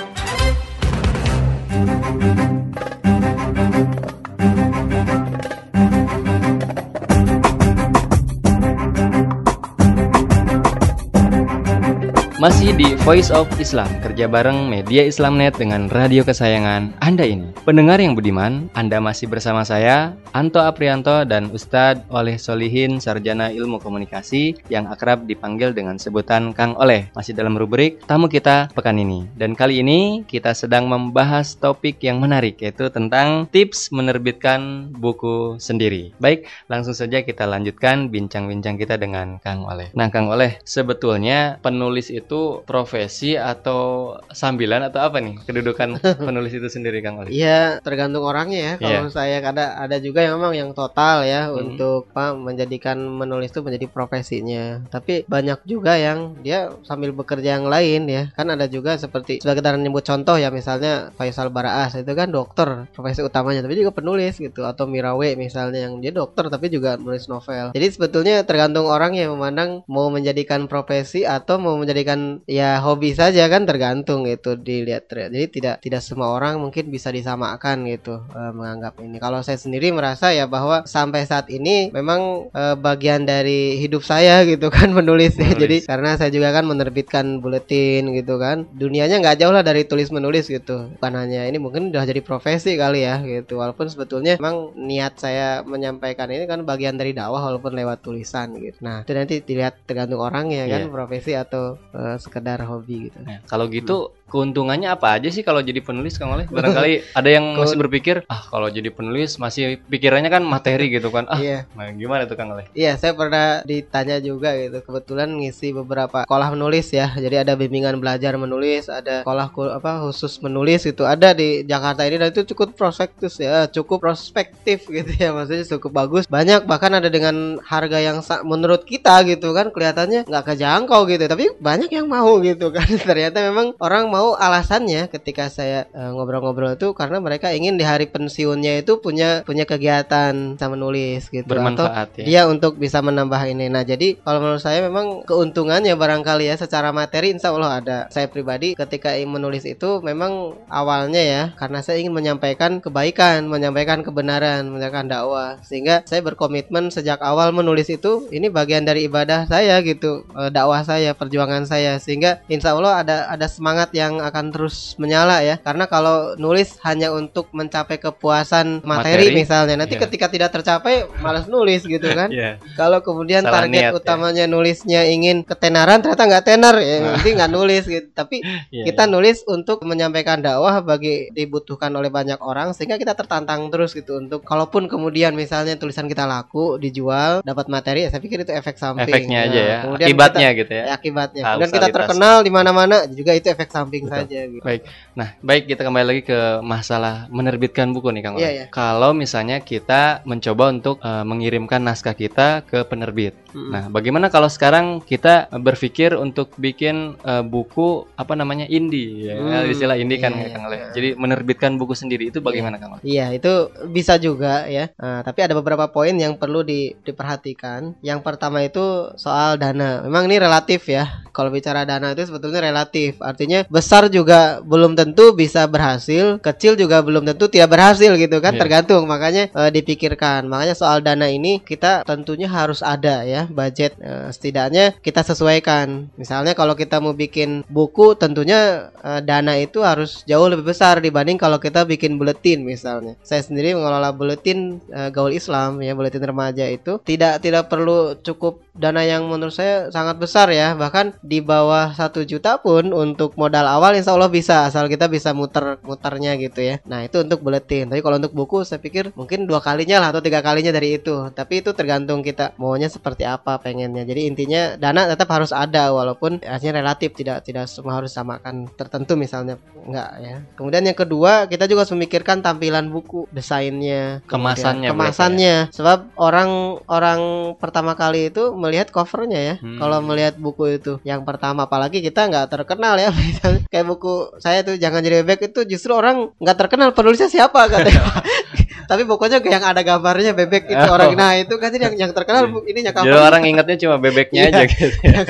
Masih 12.43 12.75
di 12.75 12.99
Voice 13.07 13.31
of 13.31 13.47
Islam, 13.63 13.87
kerja 14.03 14.27
bareng 14.27 14.67
media 14.67 15.07
Islamnet 15.07 15.55
dengan 15.55 15.87
radio 15.87 16.27
kesayangan 16.27 16.91
Anda 16.99 17.23
ini. 17.23 17.55
Pendengar 17.63 18.03
yang 18.03 18.19
budiman, 18.19 18.67
Anda 18.75 18.99
masih 18.99 19.31
bersama 19.31 19.63
saya, 19.63 20.19
Anto 20.35 20.59
Aprianto 20.59 21.23
dan 21.23 21.55
Ustadz 21.55 22.03
Oleh 22.11 22.43
Solihin 22.43 22.99
Sarjana 22.99 23.55
Ilmu 23.55 23.79
Komunikasi 23.79 24.59
yang 24.67 24.91
akrab 24.91 25.23
dipanggil 25.31 25.71
dengan 25.71 26.03
sebutan 26.03 26.51
Kang 26.51 26.75
Oleh. 26.83 27.15
Masih 27.15 27.31
dalam 27.31 27.55
rubrik 27.55 28.03
tamu 28.11 28.27
kita 28.27 28.75
pekan 28.75 28.99
ini. 28.99 29.31
Dan 29.39 29.55
kali 29.55 29.79
ini 29.79 30.27
kita 30.27 30.51
sedang 30.51 30.91
membahas 30.91 31.55
topik 31.55 32.03
yang 32.03 32.19
menarik 32.19 32.59
yaitu 32.59 32.91
tentang 32.91 33.47
tips 33.55 33.95
menerbitkan 33.95 34.91
buku 34.91 35.63
sendiri. 35.63 36.11
Baik, 36.19 36.51
langsung 36.67 36.99
saja 36.99 37.23
kita 37.23 37.47
lanjutkan 37.47 38.11
bincang-bincang 38.11 38.75
kita 38.83 38.99
dengan 38.99 39.39
Kang 39.39 39.63
Oleh. 39.63 39.95
Nah, 39.95 40.11
Kang 40.11 40.27
Oleh, 40.27 40.59
sebetulnya 40.67 41.63
penulis 41.63 42.11
itu 42.11 42.32
profesi 42.65 43.35
atau 43.35 44.13
sambilan 44.31 44.87
atau 44.87 45.01
apa 45.03 45.19
nih 45.19 45.35
kedudukan 45.43 45.99
penulis 46.29 46.53
itu 46.53 46.69
sendiri 46.69 47.03
Kang 47.03 47.19
Oleh? 47.19 47.31
Iya, 47.33 47.83
tergantung 47.83 48.23
orangnya 48.23 48.61
ya. 48.61 48.75
Kalau 48.79 49.11
saya 49.11 49.43
ada 49.43 49.77
ada 49.77 49.97
juga 49.99 50.23
yang 50.23 50.39
memang 50.39 50.55
yang 50.55 50.71
total 50.73 51.25
ya 51.25 51.41
Hmm. 51.43 51.75
untuk 51.75 52.07
apa 52.15 52.39
menjadikan 52.39 52.97
menulis 52.97 53.51
itu 53.51 53.61
menjadi 53.61 53.87
profesinya. 53.91 54.87
Tapi 54.89 55.27
banyak 55.27 55.67
juga 55.67 55.99
yang 55.99 56.39
dia 56.41 56.71
sambil 56.87 57.11
bekerja 57.11 57.59
yang 57.59 57.67
lain 57.67 58.07
ya. 58.07 58.23
Kan 58.39 58.49
ada 58.49 58.71
juga 58.71 58.95
seperti 58.95 59.43
sebagai 59.43 59.65
kita 59.65 59.75
nyebut 59.75 60.07
contoh 60.07 60.39
ya 60.39 60.55
misalnya 60.55 61.11
Faisal 61.19 61.51
Baraas 61.51 61.99
itu 61.99 62.13
kan 62.15 62.31
dokter 62.31 62.87
profesi 62.95 63.21
utamanya 63.21 63.67
tapi 63.67 63.75
juga 63.75 63.91
penulis 63.91 64.39
gitu 64.39 64.63
atau 64.63 64.87
Mirawe 64.87 65.35
misalnya 65.35 65.91
yang 65.91 65.99
dia 65.99 66.15
dokter 66.15 66.47
tapi 66.47 66.71
juga 66.71 66.95
menulis 66.95 67.27
novel. 67.27 67.75
Jadi 67.75 67.87
sebetulnya 67.91 68.47
tergantung 68.47 68.87
orang 68.87 69.19
yang 69.19 69.35
memandang 69.35 69.83
mau 69.91 70.07
menjadikan 70.09 70.71
profesi 70.71 71.27
atau 71.27 71.59
mau 71.59 71.75
menjadikan 71.75 72.22
ya 72.49 72.81
hobi 72.83 73.13
saja 73.15 73.47
kan 73.47 73.63
tergantung 73.69 74.25
itu 74.27 74.57
dilihat 74.59 75.05
jadi 75.13 75.47
tidak 75.49 75.77
tidak 75.85 76.03
semua 76.03 76.33
orang 76.33 76.59
mungkin 76.59 76.89
bisa 76.89 77.13
disamakan 77.13 77.85
gitu 77.89 78.23
eh, 78.33 78.53
menganggap 78.53 78.97
ini. 79.01 79.17
Kalau 79.21 79.41
saya 79.45 79.59
sendiri 79.61 79.93
merasa 79.93 80.33
ya 80.33 80.49
bahwa 80.49 80.85
sampai 80.89 81.25
saat 81.29 81.49
ini 81.53 81.93
memang 81.93 82.49
eh, 82.53 82.77
bagian 82.77 83.25
dari 83.25 83.77
hidup 83.79 84.03
saya 84.03 84.43
gitu 84.51 84.69
kan 84.73 84.91
menulis. 84.91 85.37
Ya. 85.37 85.53
Jadi 85.53 85.85
karena 85.85 86.17
saya 86.17 86.31
juga 86.33 86.51
kan 86.53 86.65
menerbitkan 86.65 87.41
buletin 87.41 88.13
gitu 88.17 88.37
kan. 88.37 88.65
Dunianya 88.73 89.21
nggak 89.21 89.37
jauh 89.43 89.53
lah 89.55 89.65
dari 89.65 89.85
tulis 89.85 90.09
menulis 90.11 90.49
gitu. 90.49 90.93
Bukan 90.99 91.13
hanya 91.15 91.45
ini 91.47 91.59
mungkin 91.61 91.93
udah 91.93 92.05
jadi 92.05 92.21
profesi 92.25 92.75
kali 92.77 93.05
ya 93.05 93.21
gitu. 93.23 93.61
Walaupun 93.61 93.89
sebetulnya 93.89 94.41
memang 94.41 94.73
niat 94.77 95.19
saya 95.21 95.61
menyampaikan 95.63 96.29
ini 96.33 96.45
kan 96.49 96.65
bagian 96.65 96.97
dari 96.97 97.13
dakwah 97.13 97.43
walaupun 97.53 97.75
lewat 97.77 98.01
tulisan 98.05 98.55
gitu. 98.57 98.79
Nah 98.81 99.05
itu 99.05 99.13
nanti 99.13 99.35
dilihat 99.45 99.85
tergantung 99.85 100.21
orangnya 100.23 100.65
kan 100.69 100.81
Iya. 100.83 100.89
profesi 100.89 101.33
atau 101.37 101.77
eh, 102.13 102.21
sekedar 102.21 102.61
hobi 102.63 103.09
gitu 103.09 103.19
Nah, 103.23 103.41
kalau 103.45 103.67
gitu 103.67 103.97
keuntungannya 104.27 104.89
apa 104.89 105.21
aja 105.21 105.29
sih 105.29 105.45
kalau 105.45 105.61
jadi 105.61 105.85
penulis 105.85 106.17
Kang 106.17 106.33
Oleh? 106.33 106.49
Barangkali 106.49 107.05
ada 107.21 107.29
yang 107.29 107.53
masih 107.53 107.77
berpikir, 107.77 108.25
ah 108.27 108.41
kalau 108.43 108.65
jadi 108.67 108.89
penulis 108.89 109.37
masih 109.37 109.77
pikirannya 109.85 110.33
kan 110.33 110.41
materi 110.41 110.89
gitu 110.89 111.13
kan. 111.13 111.29
Ah, 111.29 111.37
Iya. 111.37 111.69
nah, 111.77 111.93
gimana 111.93 112.25
tuh 112.25 112.41
Kang 112.41 112.49
Oleh? 112.49 112.65
Iya, 112.73 112.97
saya 112.97 113.13
pernah 113.13 113.61
ditanya 113.63 114.17
juga 114.19 114.57
gitu. 114.57 114.81
Kebetulan 114.81 115.37
ngisi 115.37 115.77
beberapa 115.77 116.25
sekolah 116.25 116.49
menulis 116.49 116.89
ya. 116.91 117.13
Jadi 117.13 117.45
ada 117.45 117.53
bimbingan 117.53 118.01
belajar 118.01 118.33
menulis, 118.41 118.89
ada 118.89 119.21
sekolah 119.21 119.53
ku- 119.53 119.69
apa 119.69 120.01
khusus 120.01 120.41
menulis 120.41 120.89
itu 120.89 121.05
ada 121.05 121.37
di 121.37 121.69
Jakarta 121.69 122.09
ini 122.09 122.17
dan 122.17 122.33
itu 122.33 122.49
cukup 122.49 122.73
prospektus 122.73 123.37
ya, 123.37 123.69
cukup 123.69 124.01
prospektif 124.01 124.89
gitu 124.89 125.13
ya. 125.13 125.37
Maksudnya 125.37 125.69
cukup 125.77 125.93
bagus. 125.93 126.25
Banyak 126.25 126.65
bahkan 126.65 126.97
ada 126.97 127.13
dengan 127.13 127.61
harga 127.61 128.01
yang 128.01 128.25
menurut 128.49 128.89
kita 128.89 129.29
gitu 129.29 129.53
kan 129.53 129.69
kelihatannya 129.69 130.25
nggak 130.25 130.45
kejangkau 130.49 131.05
gitu, 131.05 131.29
tapi 131.29 131.53
banyak 131.61 131.93
yang 131.93 132.02
mau 132.05 132.43
gitu 132.43 132.75
kan. 132.75 132.87
Ternyata 133.09 133.39
memang 133.49 133.77
orang 133.79 134.11
mau 134.11 134.35
alasannya 134.35 135.09
ketika 135.09 135.49
saya 135.49 135.87
eh, 135.95 136.11
ngobrol-ngobrol 136.11 136.75
itu 136.75 136.91
karena 136.97 137.23
mereka 137.23 137.55
ingin 137.55 137.79
di 137.79 137.85
hari 137.87 138.11
pensiunnya 138.11 138.83
itu 138.83 138.99
punya 138.99 139.47
punya 139.47 139.63
kegiatan 139.69 140.57
sama 140.59 140.73
menulis 140.73 141.29
gitu 141.29 141.45
atau 141.45 141.53
Bermanfaat 141.53 142.09
ya. 142.19 142.25
dia 142.25 142.43
untuk 142.49 142.81
bisa 142.81 143.05
menambah 143.05 143.39
ini. 143.45 143.69
Nah, 143.69 143.85
jadi 143.85 144.17
kalau 144.25 144.41
menurut 144.41 144.65
saya 144.65 144.81
memang 144.81 145.23
keuntungannya 145.29 145.93
barangkali 145.93 146.49
ya 146.49 146.57
secara 146.57 146.91
materi 146.91 147.37
insya 147.37 147.53
Allah 147.53 147.79
ada. 147.79 147.99
Saya 148.09 148.27
pribadi 148.33 148.73
ketika 148.73 149.13
ingin 149.13 149.37
menulis 149.37 149.69
itu 149.69 150.01
memang 150.01 150.57
awalnya 150.73 151.21
ya 151.21 151.43
karena 151.61 151.85
saya 151.85 152.01
ingin 152.01 152.17
menyampaikan 152.17 152.81
kebaikan, 152.81 153.45
menyampaikan 153.47 154.01
kebenaran, 154.01 154.73
menyampaikan 154.73 155.07
dakwah. 155.07 155.61
Sehingga 155.61 156.01
saya 156.09 156.25
berkomitmen 156.25 156.89
sejak 156.89 157.21
awal 157.21 157.53
menulis 157.53 157.93
itu 157.93 158.27
ini 158.33 158.49
bagian 158.49 158.89
dari 158.89 159.05
ibadah 159.05 159.45
saya 159.45 159.79
gitu, 159.85 160.25
eh, 160.33 160.49
dakwah 160.49 160.81
saya, 160.83 161.13
perjuangan 161.13 161.69
saya. 161.69 161.92
Sehingga 161.99 162.41
insya 162.47 162.73
Allah 162.73 163.03
ada 163.03 163.17
ada 163.29 163.47
semangat 163.49 163.91
yang 163.93 164.21
akan 164.21 164.53
terus 164.53 164.95
menyala 164.97 165.43
ya. 165.43 165.59
Karena 165.59 165.85
kalau 165.85 166.37
nulis 166.37 166.79
hanya 166.85 167.11
untuk 167.11 167.49
mencapai 167.51 167.99
kepuasan 167.99 168.81
materi, 168.83 169.29
Materi, 169.29 169.37
misalnya 169.37 169.75
nanti 169.75 169.97
iya. 169.99 170.03
ketika 170.07 170.27
tidak 170.29 170.51
tercapai 170.53 171.05
malas 171.21 171.49
nulis 171.49 171.83
gitu 171.83 172.07
kan. 172.13 172.31
Iya. 172.31 172.63
Kalau 172.79 173.03
kemudian 173.03 173.43
Salah 173.43 173.67
target 173.67 173.73
niat, 173.75 173.93
ya. 173.93 173.99
utamanya 173.99 174.45
nulisnya 174.47 175.01
ingin 175.05 175.43
ketenaran 175.43 176.01
ternyata 176.01 176.25
nggak 176.25 176.47
tenar 176.47 176.75
ya 176.79 176.97
nanti 177.03 177.29
nggak 177.35 177.51
nulis 177.51 177.85
gitu. 177.85 178.09
Tapi 178.13 178.41
Iya, 178.73 178.85
kita 178.89 179.05
nulis 179.05 179.45
untuk 179.45 179.81
menyampaikan 179.85 180.41
dakwah 180.41 180.81
bagi 180.81 181.29
dibutuhkan 181.33 181.93
oleh 181.93 182.09
banyak 182.09 182.39
orang 182.41 182.73
sehingga 182.73 182.97
kita 182.97 183.13
tertantang 183.13 183.69
terus 183.69 183.93
gitu 183.93 184.17
untuk 184.17 184.45
kalaupun 184.45 184.87
kemudian 184.87 185.33
misalnya 185.33 185.75
tulisan 185.77 186.07
kita 186.07 186.25
laku 186.25 186.77
dijual 186.77 187.41
dapat 187.43 187.67
materi 187.67 188.05
ya 188.05 188.11
saya 188.11 188.21
pikir 188.21 188.45
itu 188.45 188.53
efek 188.53 188.77
samping. 188.77 189.09
Efeknya 189.09 189.39
Nah, 189.43 189.49
aja 189.49 189.61
ya. 189.61 189.79
kemudian 189.83 190.07
Akibatnya 190.09 190.49
kita- 190.49 190.59
gitu 190.61 190.73
ya. 190.73 190.85
ya, 190.85 190.93
akibatnya. 190.95 191.43
Kemudian 191.43 191.72
kita 191.73 191.89
terkenal 191.89 192.45
di 192.45 192.51
mana-mana 192.53 193.09
juga 193.09 193.33
itu 193.33 193.49
efek 193.49 193.73
samping 193.73 194.05
Betul. 194.07 194.17
saja 194.29 194.41
gitu. 194.45 194.63
Baik. 194.63 194.83
Nah, 195.17 195.29
baik 195.41 195.65
kita 195.73 195.83
kembali 195.89 196.07
lagi 196.07 196.23
ke 196.29 196.41
masalah 196.61 197.27
menerbitkan 197.33 197.91
buku 197.97 198.13
nih 198.13 198.23
Kang. 198.23 198.35
Iya, 198.37 198.51
iya. 198.53 198.65
Kalau 198.69 199.17
misalnya 199.17 199.65
kita 199.65 200.21
mencoba 200.29 200.65
untuk 200.71 200.97
eh, 201.01 201.25
mengirimkan 201.25 201.81
naskah 201.81 202.15
kita 202.15 202.63
ke 202.69 202.85
penerbit. 202.85 203.33
Mm-mm. 203.53 203.69
Nah, 203.73 203.85
bagaimana 203.93 204.33
kalau 204.33 204.49
sekarang 204.49 205.01
kita 205.05 205.49
berpikir 205.61 206.17
untuk 206.17 206.53
bikin 206.61 207.17
eh, 207.25 207.45
buku 207.45 208.05
apa 208.17 208.33
namanya 208.37 208.69
indie 208.69 209.29
ya, 209.29 209.35
Hmm, 209.43 209.69
istilah 209.69 209.97
indie 209.99 210.21
kan 210.21 210.33
iya, 210.37 210.53
Kang 210.53 210.69
iya. 210.71 210.93
Jadi 210.93 211.09
menerbitkan 211.17 211.77
buku 211.77 211.93
sendiri 211.97 212.29
itu 212.29 212.39
bagaimana 212.41 212.77
Kang 212.77 212.97
Oleh? 212.97 213.05
Iya 213.05 213.33
itu 213.33 213.73
bisa 213.93 214.17
juga 214.17 214.69
ya. 214.69 214.93
Nah, 214.97 215.21
tapi 215.25 215.45
ada 215.45 215.57
beberapa 215.57 215.89
poin 215.89 216.13
yang 216.17 216.37
perlu 216.37 216.65
di- 216.65 216.93
diperhatikan. 217.05 217.97
Yang 218.01 218.21
pertama 218.25 218.65
itu 218.65 219.13
soal 219.17 219.57
dana. 219.61 220.03
Memang 220.05 220.29
ini 220.29 220.37
relatif 220.41 220.89
ya. 220.89 221.25
Kalau 221.33 221.49
bicara 221.63 221.87
dana 221.87 222.11
itu 222.11 222.27
sebetulnya 222.27 222.59
relatif. 222.59 223.23
Artinya 223.23 223.63
besar 223.71 224.11
juga 224.11 224.59
belum 224.67 224.99
tentu 224.99 225.31
bisa 225.31 225.63
berhasil, 225.71 226.43
kecil 226.43 226.75
juga 226.75 226.99
belum 226.99 227.23
tentu 227.23 227.47
tidak 227.47 227.79
berhasil 227.79 228.11
gitu 228.19 228.43
kan. 228.43 228.59
Iya. 228.59 228.67
Tergantung. 228.67 229.07
Makanya 229.07 229.55
eh, 229.55 229.71
dipikirkan. 229.71 230.51
Makanya 230.51 230.75
soal 230.75 230.99
dana 231.07 231.31
ini 231.31 231.63
kita 231.63 232.03
tentunya 232.03 232.51
harus 232.51 232.83
ada 232.83 233.23
ya 233.23 233.47
budget. 233.47 233.95
Eh, 234.03 234.35
setidaknya 234.35 234.99
kita 234.99 235.23
sesuaikan. 235.23 236.11
Misalnya 236.19 236.59
kalau 236.59 236.75
kita 236.75 236.99
mau 236.99 237.15
bikin 237.15 237.63
buku, 237.71 238.19
tentunya 238.19 238.91
eh, 238.99 239.23
dana 239.23 239.55
itu 239.55 239.87
harus 239.87 240.27
jauh 240.27 240.51
lebih 240.51 240.67
besar 240.75 240.99
dibanding 240.99 241.39
kalau 241.39 241.63
kita 241.63 241.87
bikin 241.87 242.19
buletin 242.19 242.67
misalnya. 242.67 243.15
Saya 243.23 243.47
sendiri 243.47 243.79
mengelola 243.79 244.11
buletin 244.11 244.83
eh, 244.91 245.15
gaul 245.15 245.31
Islam 245.31 245.79
ya, 245.79 245.95
buletin 245.95 246.27
remaja 246.27 246.67
itu 246.67 246.99
tidak 247.07 247.39
tidak 247.39 247.71
perlu 247.71 248.19
cukup 248.19 248.65
dana 248.73 249.05
yang 249.05 249.29
menurut 249.29 249.53
saya 249.53 249.93
sangat 249.93 250.17
besar 250.17 250.49
ya, 250.49 250.73
bahkan 250.73 251.13
di 251.21 251.45
bawah 251.53 251.93
satu 251.93 252.25
juta 252.25 252.57
pun 252.65 252.89
untuk 252.97 253.37
modal 253.37 253.69
awal 253.69 253.93
insya 253.93 254.17
Allah 254.17 254.33
bisa 254.33 254.65
asal 254.65 254.89
kita 254.89 255.13
bisa 255.13 255.37
muter 255.37 255.77
muternya 255.85 256.41
gitu 256.41 256.65
ya. 256.65 256.81
Nah 256.89 257.05
itu 257.05 257.21
untuk 257.21 257.45
buletin. 257.45 257.93
Tapi 257.93 258.01
kalau 258.01 258.17
untuk 258.17 258.33
buku 258.33 258.65
saya 258.65 258.81
pikir 258.81 259.13
mungkin 259.13 259.45
dua 259.45 259.61
kalinya 259.61 260.01
lah 260.01 260.09
atau 260.17 260.25
tiga 260.25 260.41
kalinya 260.41 260.73
dari 260.73 260.97
itu. 260.97 261.29
Tapi 261.37 261.61
itu 261.61 261.77
tergantung 261.77 262.25
kita 262.25 262.57
maunya 262.57 262.89
seperti 262.89 263.29
apa 263.29 263.61
pengennya. 263.61 264.09
Jadi 264.09 264.21
intinya 264.25 264.63
dana 264.81 265.05
tetap 265.05 265.29
harus 265.29 265.53
ada 265.53 265.93
walaupun 265.93 266.41
hasilnya 266.41 266.81
relatif 266.81 267.13
tidak 267.13 267.45
tidak 267.45 267.69
semua 267.69 268.01
harus 268.01 268.17
samakan 268.17 268.71
tertentu 268.73 269.19
misalnya 269.19 269.61
enggak 269.85 270.11
ya. 270.23 270.37
Kemudian 270.57 270.83
yang 270.89 270.97
kedua 270.97 271.51
kita 271.51 271.69
juga 271.69 271.85
harus 271.85 271.93
memikirkan 271.93 272.41
tampilan 272.41 272.89
buku, 272.89 273.29
desainnya, 273.35 274.25
Kemasannya 274.31 274.89
berarti 274.89 274.95
kemasannya. 274.95 275.57
Sebab 275.75 275.99
orang 276.17 276.51
orang 276.87 277.21
pertama 277.59 277.99
kali 277.99 278.31
itu 278.31 278.55
melihat 278.55 278.95
covernya 278.95 279.41
ya. 279.41 279.55
Hmm. 279.59 279.79
Kalau 279.83 279.99
melihat 280.01 280.35
buku 280.39 280.79
itu 280.79 281.03
yang 281.03 281.27
pertama 281.27 281.42
apalagi 281.43 281.99
kita 281.99 282.31
nggak 282.31 282.47
terkenal 282.55 282.95
ya. 282.95 283.11
Kayak 283.73 283.87
buku 283.91 284.39
saya 284.39 284.63
tuh 284.63 284.79
jangan 284.79 285.03
jadi 285.03 285.27
bebek 285.27 285.51
itu 285.51 285.67
justru 285.67 285.91
orang 285.99 286.31
nggak 286.39 286.57
terkenal 286.57 286.95
penulisnya 286.95 287.27
siapa 287.27 287.67
katanya 287.67 288.23
tapi 288.85 289.03
pokoknya 289.03 289.39
yang 289.41 289.63
ada 289.63 289.81
gambarnya 289.81 290.33
bebek 290.33 290.67
itu 290.67 290.81
Oh. 290.83 290.95
orang 290.95 291.13
nah 291.13 291.33
itu 291.35 291.55
kan 291.55 291.71
yang 291.71 291.95
yang 291.95 292.11
terkenal 292.11 292.47
bu- 292.47 292.65
ininya 292.65 292.91
Jadi 292.91 292.99
covernya. 293.05 293.23
orang 293.23 293.43
ingatnya 293.45 293.77
cuma 293.79 293.97
bebeknya 293.97 294.41
Iya. 294.43 294.51
aja 294.51 294.63
gitu. 294.65 294.87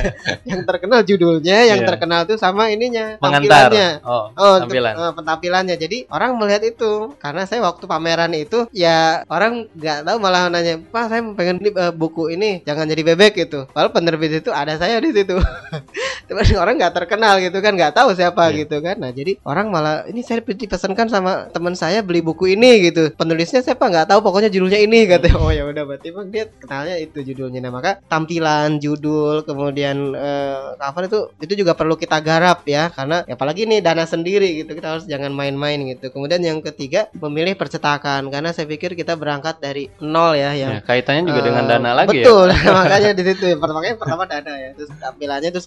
yang 0.51 0.61
terkenal 0.63 1.01
judulnya 1.03 1.59
yang 1.67 1.81
Iya. 1.81 1.89
terkenal 1.89 2.21
tuh 2.25 2.37
sama 2.37 2.69
ininya 2.69 3.17
Pengantar. 3.17 3.69
tampilannya 3.69 3.89
Oh, 4.03 4.25
Oh, 4.33 4.57
tampilan. 4.59 4.95
eh, 4.95 5.13
pentampilannya. 5.13 5.77
Jadi 5.77 5.99
orang 6.09 6.35
melihat 6.35 6.63
itu 6.65 6.93
karena 7.17 7.43
saya 7.43 7.61
waktu 7.63 7.85
pameran 7.85 8.33
itu 8.33 8.67
ya 8.71 9.23
orang 9.27 9.69
nggak 9.73 9.99
tahu 10.03 10.17
malah 10.19 10.49
nanya, 10.49 10.81
"Pak, 10.81 11.05
saya 11.07 11.21
mau 11.21 11.33
pengen 11.33 11.57
beli 11.57 11.71
eh, 11.73 11.93
buku 11.93 12.31
ini, 12.31 12.63
jangan 12.63 12.87
jadi 12.87 13.03
bebek 13.05 13.33
gitu." 13.39 13.67
Padahal 13.67 13.91
penerbit 13.91 14.33
itu 14.37 14.51
ada 14.51 14.75
saya 14.75 14.99
di 14.99 15.11
situ. 15.11 15.37
Cuman 16.33 16.45
orang 16.57 16.75
nggak 16.81 16.95
terkenal 16.97 17.35
gitu 17.39 17.59
kan, 17.61 17.73
nggak 17.77 17.93
tahu 17.93 18.17
siapa 18.17 18.49
Iya. 18.49 18.65
gitu 18.65 18.77
kan. 18.81 18.97
Nah, 18.97 19.13
jadi 19.13 19.37
orang 19.45 19.69
malah 19.69 20.09
ini 20.09 20.25
saya 20.25 20.41
dipesankan 20.41 21.07
sama 21.07 21.53
teman 21.53 21.77
saya 21.77 22.01
beli 22.01 22.25
buku 22.25 22.57
ini 22.57 22.89
gitu. 22.89 23.13
Penulisnya 23.13 23.61
siapa 23.61 23.85
nggak 23.85 24.09
tahu, 24.09 24.25
pokoknya 24.25 24.49
judulnya 24.49 24.81
ini 24.81 25.05
katanya. 25.05 25.37
Oh 25.37 25.53
ya 25.53 25.69
udah 25.69 25.85
berarti 25.85 26.09
bang 26.09 26.27
dia 26.33 26.45
kenalnya 26.49 26.97
itu 26.97 27.21
judulnya. 27.21 27.61
Nah, 27.61 27.71
maka 27.71 28.01
tampilan, 28.09 28.81
judul, 28.81 29.45
kemudian 29.45 30.17
eh, 30.17 30.73
cover 30.81 31.05
itu 31.05 31.19
itu 31.43 31.53
juga 31.61 31.77
perlu 31.77 31.95
kita 31.95 32.17
garap 32.19 32.65
ya 32.65 32.89
karena 32.89 33.29
ya 33.29 33.35
apalagi 33.37 33.69
ini 33.69 33.79
dana 33.79 34.03
sendiri 34.03 34.65
gitu 34.65 34.73
kita 34.73 34.97
harus 34.97 35.05
jangan 35.05 35.29
main-main 35.29 35.77
gitu. 35.85 36.09
Kemudian 36.09 36.41
yang 36.41 36.65
ketiga 36.65 37.13
memilih 37.13 37.53
percetakan 37.53 38.33
karena 38.33 38.51
saya 38.51 38.65
pikir 38.65 38.95
kita 38.95 39.13
berangkat 39.15 39.61
dari 39.61 39.93
nol 40.01 40.33
ya 40.33 40.57
yang 40.57 40.71
Ya, 40.73 40.81
kaitannya 40.81 41.29
juga 41.29 41.41
Eh, 41.43 41.45
dengan 41.45 41.65
dana 41.67 41.91
lagi 41.93 42.23
betul, 42.23 42.49
ya. 42.49 42.71
makanya 42.79 43.11
di 43.13 43.23
situ 43.27 43.45
ya. 43.45 43.57
Pertama 43.59 43.83
pertama 43.83 44.23
dana 44.25 44.53
ya. 44.55 44.71
Terus 44.73 44.89
tampilannya 44.97 45.51
terus 45.51 45.67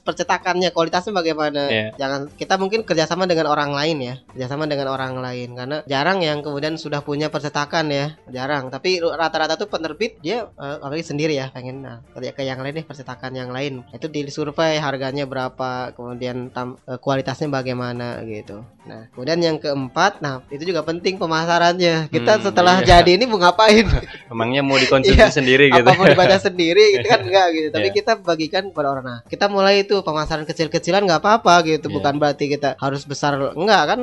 kualitasnya 0.65 1.11
bagaimana. 1.11 1.61
Iya. 1.65 1.87
Jangan 1.95 2.21
kita 2.31 2.55
mungkin 2.55 2.81
kerjasama 2.81 3.25
dengan 3.25 3.47
orang 3.47 3.71
lain 3.71 3.97
ya. 3.99 4.15
Kerjasama 4.27 4.65
dengan 4.65 4.87
orang 4.87 5.17
lain 5.17 5.53
karena 5.53 5.77
jarang 5.85 6.19
yang 6.19 6.39
kemudian 6.39 6.75
sudah 6.75 6.99
punya 6.99 7.27
percetakan 7.27 7.87
ya. 7.87 8.05
Jarang. 8.27 8.69
Tapi 8.69 8.99
rata-rata 8.99 9.55
tuh 9.55 9.65
penerbit 9.65 10.19
dia 10.19 10.47
eh, 10.47 10.75
apalagi 10.77 11.03
sendiri 11.03 11.33
ya 11.33 11.49
pengen 11.49 11.81
nah, 11.81 11.99
kerja 12.11 12.31
ke 12.31 12.41
yang 12.41 12.59
lain 12.59 12.75
deh 12.75 12.85
percetakan 12.85 13.31
yang 13.31 13.49
lain. 13.49 13.83
Itu 13.89 14.07
di 14.07 14.23
survei 14.27 14.77
harganya 14.77 15.25
berapa, 15.25 15.91
kemudian 15.91 16.49
tam- 16.49 16.77
eh, 16.83 16.95
kualitasnya 16.95 17.47
bagaimana 17.47 18.21
gitu. 18.23 18.63
Nah, 18.85 19.09
kemudian 19.11 19.39
yang 19.39 19.57
keempat, 19.57 20.21
nah 20.21 20.45
itu 20.47 20.61
juga 20.63 20.81
penting 20.81 21.17
pemasarannya. 21.17 22.07
Kita 22.07 22.37
Hmm, 22.37 22.43
setelah 22.43 22.75
iya. 22.79 23.01
jadi 23.01 23.17
ini 23.17 23.25
mau 23.25 23.37
ngapain? 23.37 23.81
Emangnya 24.31 24.61
mau 24.61 24.77
dikonsumsi 24.77 25.15
Iya, 25.15 25.29
sendiri 25.29 25.69
gitu. 25.69 25.81
apa 25.81 25.95
mau 25.95 26.05
dibaca 26.05 26.37
sendiri 26.37 26.93
gitu 26.93 27.07
kan 27.07 27.21
enggak 27.25 27.47
gitu 27.51 27.67
tapi 27.71 27.87
Iya. 27.87 27.95
kita 27.95 28.11
bagikan 28.19 28.63
kepada 28.69 28.87
orang 28.89 29.05
nah 29.05 29.19
kita 29.25 29.45
mulai 29.45 29.81
itu 29.81 29.95
pemasaran 29.99 30.44
kecil-kecilan 30.47 31.03
nggak 31.05 31.21
apa-apa 31.21 31.65
gitu. 31.67 31.87
Iya. 31.89 31.95
bukan 31.97 32.13
berarti 32.21 32.45
kita 32.51 32.69
harus 32.79 33.03
besar 33.05 33.35
enggak 33.53 33.83
kan? 33.89 33.99